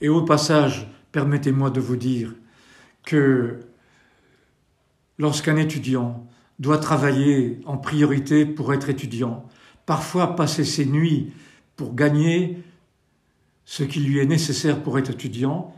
[0.00, 2.32] Et au passage, permettez-moi de vous dire
[3.04, 3.60] que
[5.18, 6.26] lorsqu'un étudiant
[6.60, 9.44] doit travailler en priorité pour être étudiant,
[9.86, 11.32] parfois passer ses nuits
[11.74, 12.58] pour gagner
[13.64, 15.74] ce qui lui est nécessaire pour être étudiant,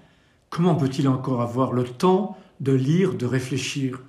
[0.51, 4.03] comment peut-il encore avoir le temps de lire, de réfléchir?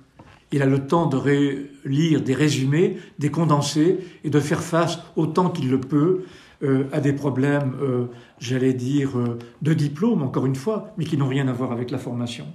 [0.52, 5.50] Il a le temps de lire des résumés, des condensés et de faire face autant
[5.50, 6.24] qu'il le peut
[6.62, 8.06] euh, à des problèmes, euh,
[8.38, 11.90] j'allais dire, euh, de diplôme, encore une fois, mais qui n'ont rien à voir avec
[11.90, 12.46] la formation.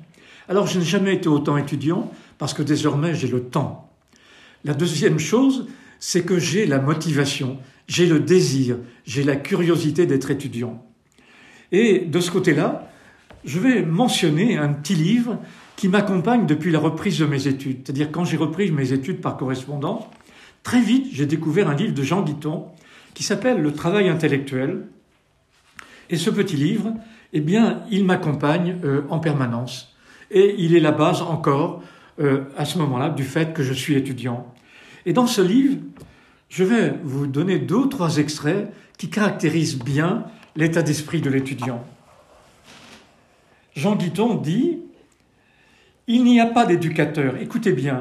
[0.47, 3.88] Alors je n'ai jamais été autant étudiant parce que désormais j'ai le temps.
[4.63, 5.67] La deuxième chose,
[5.99, 10.85] c'est que j'ai la motivation, j'ai le désir, j'ai la curiosité d'être étudiant.
[11.71, 12.89] Et de ce côté-là,
[13.45, 15.39] je vais mentionner un petit livre
[15.75, 17.81] qui m'accompagne depuis la reprise de mes études.
[17.83, 20.03] C'est-à-dire quand j'ai repris mes études par correspondance,
[20.63, 22.65] très vite j'ai découvert un livre de Jean Guiton
[23.13, 24.87] qui s'appelle Le travail intellectuel.
[26.09, 26.93] Et ce petit livre,
[27.33, 29.95] eh bien, il m'accompagne euh, en permanence.
[30.31, 31.83] Et il est la base encore
[32.19, 34.53] euh, à ce moment-là du fait que je suis étudiant.
[35.05, 35.77] Et dans ce livre,
[36.49, 41.83] je vais vous donner deux ou trois extraits qui caractérisent bien l'état d'esprit de l'étudiant.
[43.75, 44.79] Jean Guiton dit
[46.07, 47.99] Il n'y a pas d'éducateurs, écoutez bien,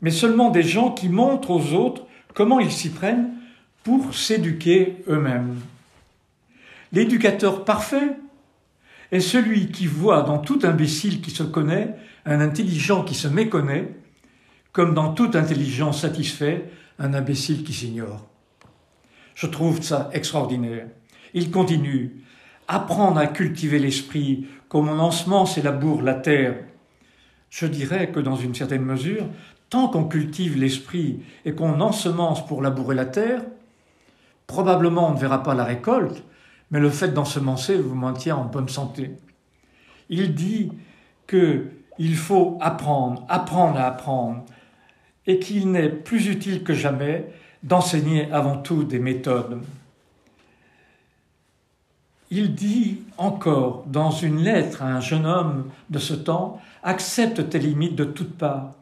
[0.00, 3.34] mais seulement des gens qui montrent aux autres comment ils s'y prennent
[3.82, 5.56] pour s'éduquer eux-mêmes.
[6.92, 8.16] L'éducateur parfait
[9.10, 11.94] est celui qui voit dans tout imbécile qui se connaît
[12.26, 13.94] un intelligent qui se méconnaît,
[14.72, 18.26] comme dans toute intelligence satisfait un imbécile qui s'ignore.
[19.34, 20.88] Je trouve ça extraordinaire.
[21.32, 22.24] Il continue.
[22.66, 26.56] Apprendre à cultiver l'esprit comme on ensemence et laboure la terre.
[27.48, 29.26] Je dirais que dans une certaine mesure,
[29.70, 33.42] tant qu'on cultive l'esprit et qu'on ensemence pour labourer la terre,
[34.46, 36.22] probablement on ne verra pas la récolte,
[36.70, 39.12] mais le fait d'ensemencer vous maintient en bonne santé.
[40.08, 40.72] Il dit
[41.26, 41.66] que
[41.98, 44.44] il faut apprendre, apprendre à apprendre,
[45.26, 47.26] et qu'il n'est plus utile que jamais
[47.62, 49.60] d'enseigner avant tout des méthodes.
[52.30, 57.58] Il dit encore dans une lettre à un jeune homme de ce temps, accepte tes
[57.58, 58.74] limites de toutes parts.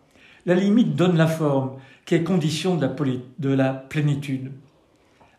[0.46, 1.72] La limite donne la forme,
[2.04, 2.94] qui est condition de la,
[3.38, 4.52] de la plénitude.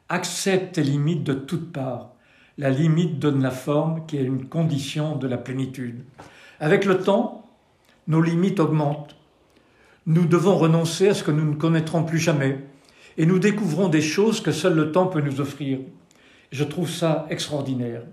[0.10, 2.14] Accepte tes limites de toutes parts.
[2.58, 6.04] La limite donne la forme, qui est une condition de la plénitude.
[6.60, 7.46] Avec le temps,
[8.08, 9.16] nos limites augmentent.
[10.08, 12.60] Nous devons renoncer à ce que nous ne connaîtrons plus jamais
[13.18, 15.80] et nous découvrons des choses que seul le temps peut nous offrir.
[16.52, 18.04] Je trouve ça extraordinaire.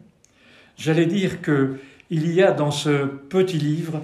[0.76, 1.78] J'allais dire que
[2.11, 4.03] il y a dans ce petit livre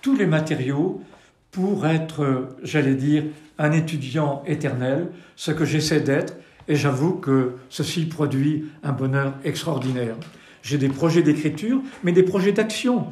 [0.00, 1.02] tous les matériaux
[1.50, 3.24] pour être, j'allais dire,
[3.58, 6.36] un étudiant éternel, ce que j'essaie d'être,
[6.68, 10.16] et j'avoue que ceci produit un bonheur extraordinaire.
[10.62, 13.06] J'ai des projets d'écriture, mais des projets d'action,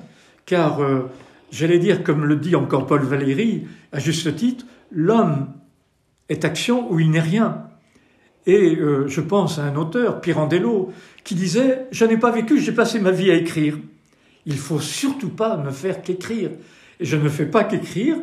[0.47, 1.11] car euh,
[1.53, 5.49] J'allais dire, comme le dit encore Paul Valéry, à juste titre, l'homme
[6.31, 7.65] est action ou il n'est rien.
[8.47, 10.93] Et euh, je pense à un auteur, Pirandello,
[11.25, 13.77] qui disait Je n'ai pas vécu, j'ai passé ma vie à écrire.
[14.47, 16.51] Il faut surtout pas ne faire qu'écrire.
[16.99, 18.17] Et je ne fais pas qu'écrire,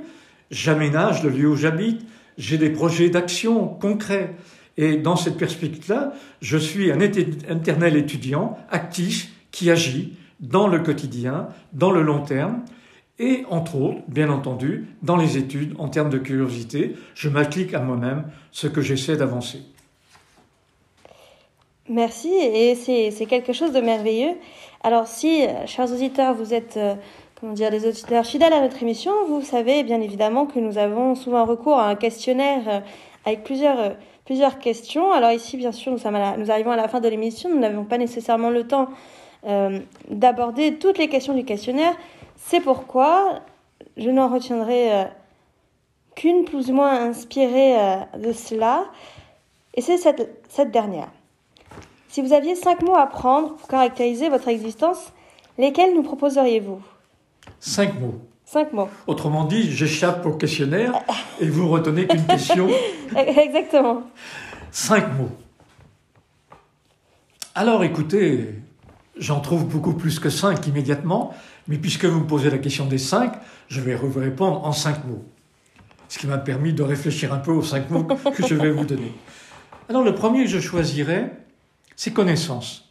[0.50, 2.02] j'aménage le lieu où j'habite,
[2.40, 4.36] j'ai des projets d'action concrets.
[4.82, 11.50] Et dans cette perspective-là, je suis un éternel étudiant actif qui agit dans le quotidien,
[11.74, 12.62] dans le long terme,
[13.20, 17.82] et entre autres, bien entendu, dans les études, en termes de curiosité, je m'applique à
[17.82, 19.60] moi-même ce que j'essaie d'avancer.
[21.90, 24.36] Merci, et c'est quelque chose de merveilleux.
[24.82, 26.96] Alors si, chers auditeurs, vous êtes euh,
[27.42, 31.16] comment dire, des auditeurs fidèles à notre émission, vous savez bien évidemment que nous avons
[31.16, 32.80] souvent recours à un questionnaire euh,
[33.26, 33.90] avec plusieurs, euh,
[34.30, 35.12] plusieurs questions.
[35.12, 38.52] Alors ici, bien sûr, nous, arrivons à la fin de l'émission, nous n'avons pas nécessairement
[38.52, 38.90] le temps
[40.12, 41.96] d'aborder toutes les questions du questionnaire,
[42.36, 43.40] c'est pourquoi
[43.98, 45.04] je n'en retiendrai euh,
[46.16, 48.86] qu'une plus ou moins inspirée euh, de cela,
[49.74, 51.10] et c'est cette, dernière.
[52.10, 55.12] Si vous aviez cinq mots à prendre pour caractériser votre existence,
[55.58, 56.84] lesquels nous proposeriez-vous?
[57.60, 58.20] Cinq mots.
[58.52, 58.90] Cinq mots.
[59.06, 60.94] Autrement dit, j'échappe au questionnaire
[61.40, 62.68] et vous retenez qu'une question.
[63.16, 64.02] Exactement.
[64.72, 65.30] Cinq mots.
[67.54, 68.56] Alors écoutez,
[69.18, 71.32] j'en trouve beaucoup plus que cinq immédiatement,
[71.68, 73.34] mais puisque vous me posez la question des cinq,
[73.68, 75.24] je vais vous répondre en cinq mots.
[76.08, 78.86] ce qui m'a permis de réfléchir un peu aux cinq mots que je vais vous
[78.86, 79.14] donner.
[79.90, 81.38] Alors le premier que je choisirais,
[81.96, 82.90] c'est connaissance.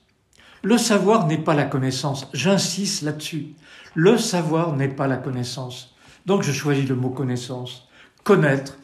[0.63, 2.29] Le savoir n'est pas la connaissance.
[2.33, 3.55] J'insiste là-dessus.
[3.95, 5.95] Le savoir n'est pas la connaissance.
[6.27, 7.89] Donc je choisis le mot connaissance.
[8.25, 8.79] Connaître,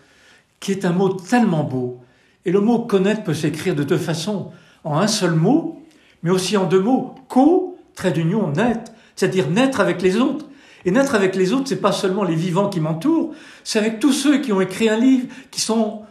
[0.61, 2.01] qui est un mot tellement beau.
[2.45, 4.51] Et le mot connaître peut s'écrire de deux façons.
[4.83, 5.83] En un seul mot,
[6.23, 7.15] mais aussi en deux mots.
[7.29, 8.93] Co, trait d'union, net.
[9.17, 10.47] C'est-à-dire naître avec les autres.
[10.85, 14.13] Et naître avec les autres, c'est pas seulement les vivants qui m'entourent, c'est avec tous
[14.13, 16.03] ceux qui ont écrit un livre, qui sont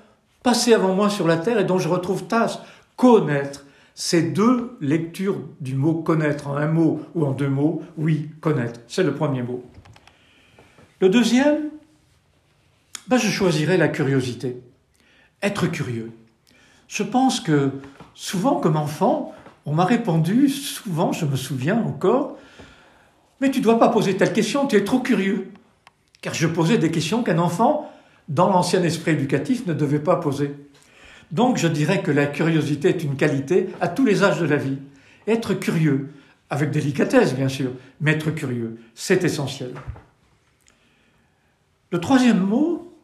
[0.41, 2.57] passés avant moi sur la terre et dont je retrouve tâche.
[2.95, 3.62] Connaître.
[3.95, 8.79] Ces deux lectures du mot connaître en un mot ou en deux mots, oui, connaître,
[8.87, 9.63] c'est le premier mot.
[10.99, 11.69] Le deuxième,
[13.07, 14.57] ben je choisirais la curiosité.
[15.41, 16.11] Être curieux.
[16.87, 17.71] Je pense que
[18.15, 19.35] souvent, comme enfant,
[19.65, 22.37] on m'a répondu, souvent, je me souviens encore,
[23.41, 25.51] mais tu ne dois pas poser telle question, tu es trop curieux.
[26.21, 27.91] Car je posais des questions qu'un enfant,
[28.29, 30.55] dans l'ancien esprit éducatif, ne devait pas poser.
[31.33, 34.55] Donc je dirais que la curiosité est une qualité à tous les âges de la
[34.55, 34.77] vie.
[35.27, 36.13] Être curieux,
[36.49, 39.73] avec délicatesse bien sûr, mais être curieux, c'est essentiel.
[41.91, 42.95] Le troisième mot,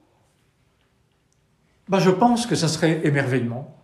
[1.90, 3.76] bah, je pense que ça serait émerveillement.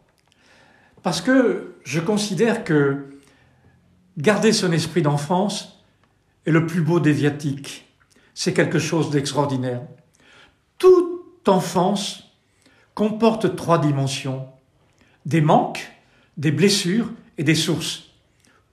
[1.04, 3.10] Parce que je considère que
[4.18, 5.76] garder son esprit d'enfance,
[6.46, 7.88] et le plus beau des viatiques.
[8.34, 9.82] C'est quelque chose d'extraordinaire.
[10.78, 12.25] Toute enfance
[12.96, 14.48] comporte trois dimensions.
[15.26, 15.92] Des manques,
[16.38, 18.06] des blessures et des sources.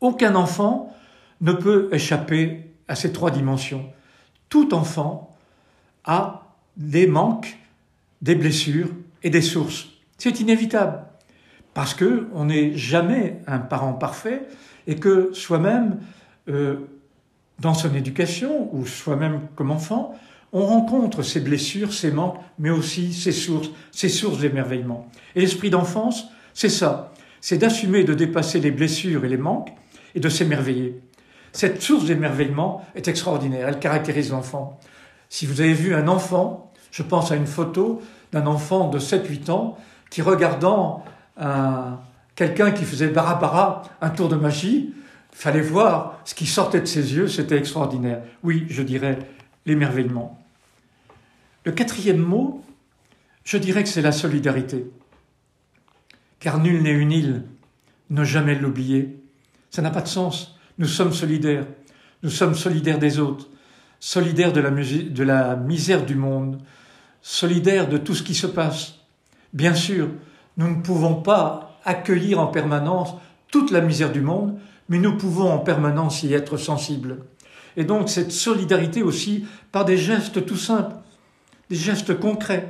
[0.01, 0.97] Aucun enfant
[1.41, 3.85] ne peut échapper à ces trois dimensions.
[4.49, 5.37] Tout enfant
[6.05, 7.59] a des manques,
[8.23, 8.89] des blessures
[9.23, 9.89] et des sources.
[10.18, 11.05] C'est inévitable
[11.75, 14.47] parce que on n'est jamais un parent parfait
[14.87, 16.01] et que soi-même
[16.49, 16.77] euh,
[17.59, 20.14] dans son éducation, ou soi-même comme enfant,
[20.53, 25.09] on rencontre ses blessures, ses manques, mais aussi ses sources, ses sources d'émerveillement.
[25.34, 29.72] Et l'esprit d'enfance, c'est ça, c'est d'assumer de dépasser les blessures et les manques
[30.14, 31.00] et de s'émerveiller.
[31.53, 34.78] Cette source d'émerveillement est extraordinaire, elle caractérise l'enfant.
[35.28, 39.50] Si vous avez vu un enfant, je pense à une photo d'un enfant de 7-8
[39.50, 39.78] ans
[40.11, 41.05] qui regardant
[42.34, 44.92] quelqu'un qui faisait barabara, un tour de magie,
[45.30, 48.20] fallait voir ce qui sortait de ses yeux, c'était extraordinaire.
[48.42, 49.18] Oui, je dirais
[49.64, 50.38] l'émerveillement.
[51.65, 52.65] Le quatrième mot,
[53.45, 54.91] je dirais que c'est la solidarité.
[56.41, 57.45] Car nul n'est une île,
[58.11, 59.21] ne jamais l'oublier.
[59.71, 60.59] Ça n'a pas de sens.
[60.79, 61.67] Nous sommes solidaires.
[62.23, 63.49] Nous sommes solidaires des autres,
[63.99, 66.59] solidaires de la, misère du monde,
[67.21, 68.95] solidaires de tout ce qui se passe.
[69.53, 70.09] Bien sûr,
[70.57, 73.15] nous ne pouvons pas accueillir en permanence
[73.51, 74.57] toute la misère du monde,
[74.89, 77.25] mais nous pouvons en permanence y être sensibles.
[77.77, 80.95] Et donc cette solidarité aussi par des gestes tout simples,
[81.73, 82.68] des gestes concrets,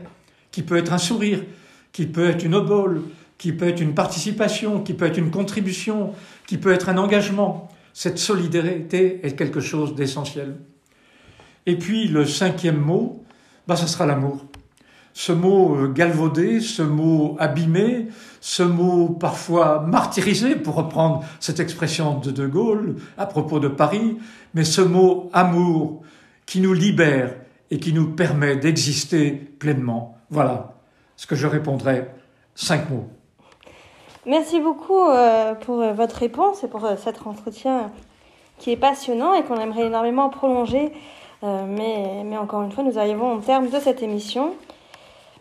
[0.53, 1.43] qui peut être un sourire,
[1.91, 3.03] qui peut être une obole,
[3.37, 6.13] qui peut être une participation, qui peut être une contribution,
[6.47, 7.69] qui peut être un engagement.
[7.95, 10.55] Cette solidarité est quelque chose d'essentiel.
[11.67, 13.25] Et puis le cinquième mot,
[13.67, 14.45] bah, ça sera l'amour
[15.15, 18.07] ce mot euh, galvaudé, ce mot abîmé,
[18.41, 24.17] ce mot parfois martyrisé, pour reprendre cette expression de De Gaulle à propos de Paris,
[24.55, 26.03] mais ce mot amour
[26.47, 27.35] qui nous libère
[27.73, 30.15] et qui nous permet d'exister pleinement.
[30.29, 30.75] Voilà
[31.17, 32.07] ce que je répondrai.
[32.55, 33.07] Cinq mots.
[34.27, 37.91] Merci beaucoup euh, pour euh, votre réponse et pour cet entretien
[38.59, 40.93] qui est passionnant et qu'on aimerait énormément prolonger.
[41.43, 44.55] Mais, mais, encore une fois, nous arrivons au terme de cette émission.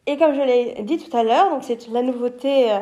[0.07, 2.79] Et comme je l'ai dit tout à l'heure, donc c'est la nouveauté euh,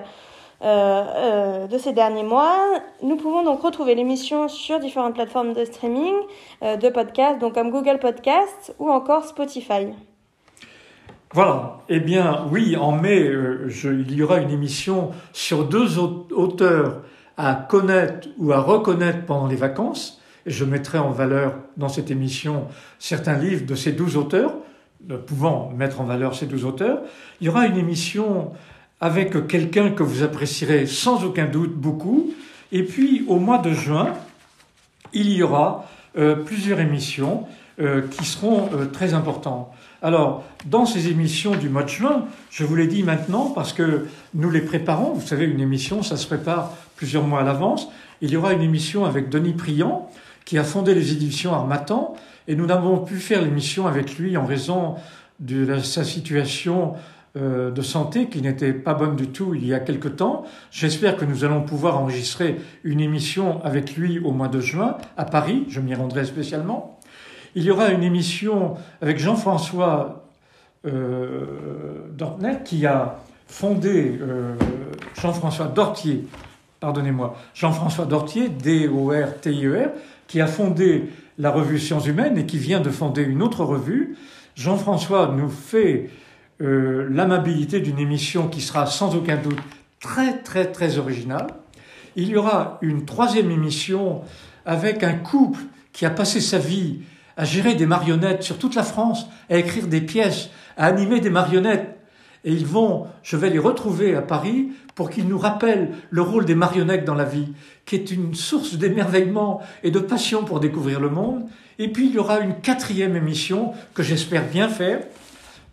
[0.64, 2.56] euh, de ces derniers mois,
[3.02, 6.14] nous pouvons donc retrouver l'émission sur différentes plateformes de streaming,
[6.62, 9.88] euh, de podcasts, donc comme Google Podcast ou encore Spotify.
[11.34, 11.80] Voilà.
[11.90, 13.30] Eh bien, oui, en mai,
[13.84, 17.02] il y aura une émission sur deux auteurs
[17.38, 20.22] à connaître ou à reconnaître pendant les vacances.
[20.46, 22.68] Je mettrai en valeur dans cette émission
[23.00, 24.54] certains livres de ces douze auteurs
[25.28, 27.02] pouvant mettre en valeur ces deux auteurs.
[27.42, 28.52] Il y aura une émission
[29.04, 32.34] avec quelqu'un que vous apprécierez sans aucun doute beaucoup.
[32.72, 34.14] Et puis au mois de juin,
[35.12, 35.86] il y aura
[36.18, 37.46] euh, plusieurs émissions
[37.82, 39.68] euh, qui seront euh, très importantes.
[40.02, 44.08] Alors, dans ces émissions du mois de juin, je vous l'ai dit maintenant parce que
[44.36, 45.12] nous les préparons.
[45.12, 47.90] Vous savez, une émission, ça se prépare plusieurs mois à l'avance.
[48.22, 50.10] Il y aura une émission avec Denis Priant,
[50.46, 52.16] qui a fondé les éditions Armatan,
[52.48, 54.96] et nous n'avons pu faire l'émission avec lui en raison
[55.42, 56.94] de sa situation
[57.36, 60.46] euh, de santé qui n'était pas bonne du tout il y a quelque temps.
[60.70, 65.26] J'espère que nous allons pouvoir enregistrer une émission avec lui au mois de juin à
[65.26, 65.66] Paris.
[65.68, 67.00] Je m'y rendrai spécialement.
[67.56, 70.28] Il y aura une émission avec Jean-François
[70.86, 71.46] euh,
[72.66, 74.54] qui a fondé euh,
[75.20, 76.28] Jean-François Dortier,
[76.80, 79.90] pardonnez-moi, Jean-François Dortier, D-O-R-T-I-E-R,
[80.28, 81.10] qui a fondé
[81.40, 84.18] la revue Sciences Humaines et qui vient de fonder une autre revue.
[84.56, 86.12] Jean-François nous fait
[86.62, 89.60] euh, l'amabilité d'une émission qui sera sans aucun doute
[90.00, 91.48] très très très originale.
[92.16, 94.22] Il y aura une troisième émission
[94.66, 95.60] avec un couple
[95.94, 97.00] qui a passé sa vie
[97.38, 101.32] à gérer des marionnettes sur toute la France, à écrire des pièces, à animer des
[101.32, 101.98] marionnettes.
[102.46, 106.46] Et ils vont, je vais les retrouver à Paris pour qu'ils nous rappellent le rôle
[106.46, 107.54] des marionnettes dans la vie,
[107.86, 111.46] qui est une source d'émerveillement et de passion pour découvrir le monde.
[111.80, 115.00] Et puis il y aura une quatrième émission que j'espère bien faire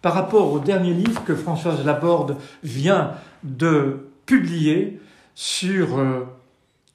[0.02, 5.00] par rapport au dernier livre que Françoise Laborde vient de publier
[5.34, 6.26] sur euh,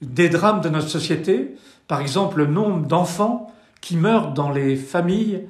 [0.02, 1.56] des drames de notre société,
[1.88, 5.48] par exemple le nombre d'enfants qui meurent dans les familles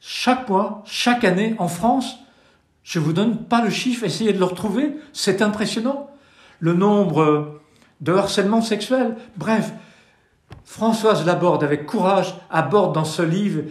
[0.00, 2.16] chaque mois, chaque année en France.
[2.82, 6.10] Je vous donne pas le chiffre, essayez de le retrouver, c'est impressionnant.
[6.60, 7.60] Le nombre
[8.00, 9.72] de harcèlement sexuel, bref,
[10.64, 13.62] Françoise Laborde avec courage aborde dans ce livre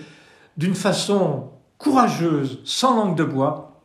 [0.58, 3.80] d'une façon courageuse, sans langue de bois,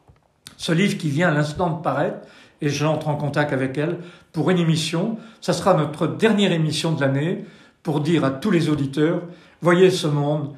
[0.56, 2.26] ce livre qui vient à l'instant de paraître,
[2.60, 3.98] et j'entre en contact avec elle
[4.32, 5.16] pour une émission.
[5.40, 7.44] Ça sera notre dernière émission de l'année
[7.82, 9.22] pour dire à tous les auditeurs,
[9.62, 10.54] Voyez ce monde,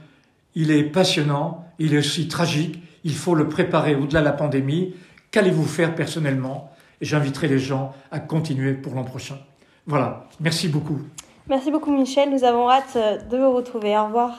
[0.54, 4.94] il est passionnant, il est aussi tragique, il faut le préparer au-delà de la pandémie.
[5.32, 6.70] Qu'allez-vous faire personnellement?
[7.00, 9.38] Et j'inviterai les gens à continuer pour l'an prochain.
[9.86, 11.00] Voilà, merci beaucoup.
[11.48, 12.96] Merci beaucoup Michel, nous avons hâte
[13.28, 13.98] de vous retrouver.
[13.98, 14.38] Au revoir.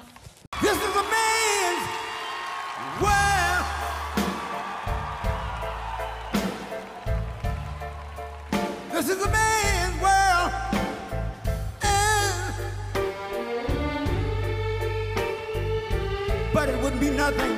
[17.24, 17.56] Nothing,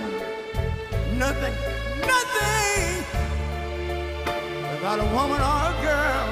[1.18, 1.54] nothing,
[2.02, 3.04] nothing
[4.72, 6.28] without a woman or a girl.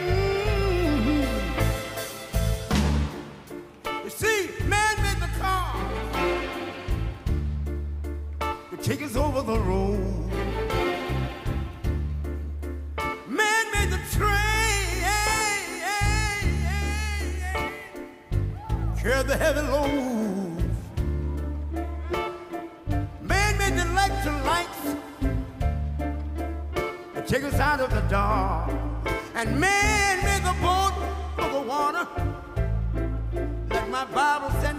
[0.00, 1.24] Mm-hmm.
[4.04, 5.74] You see, man made the car
[8.70, 10.23] to take us over the road.
[19.04, 20.64] Carry the heavy load.
[23.20, 24.96] Made the lecture lights
[27.14, 28.70] and take us out of the dark.
[29.34, 30.94] And man made the boat
[31.36, 32.06] for the water.
[33.68, 34.76] Like my Bible said,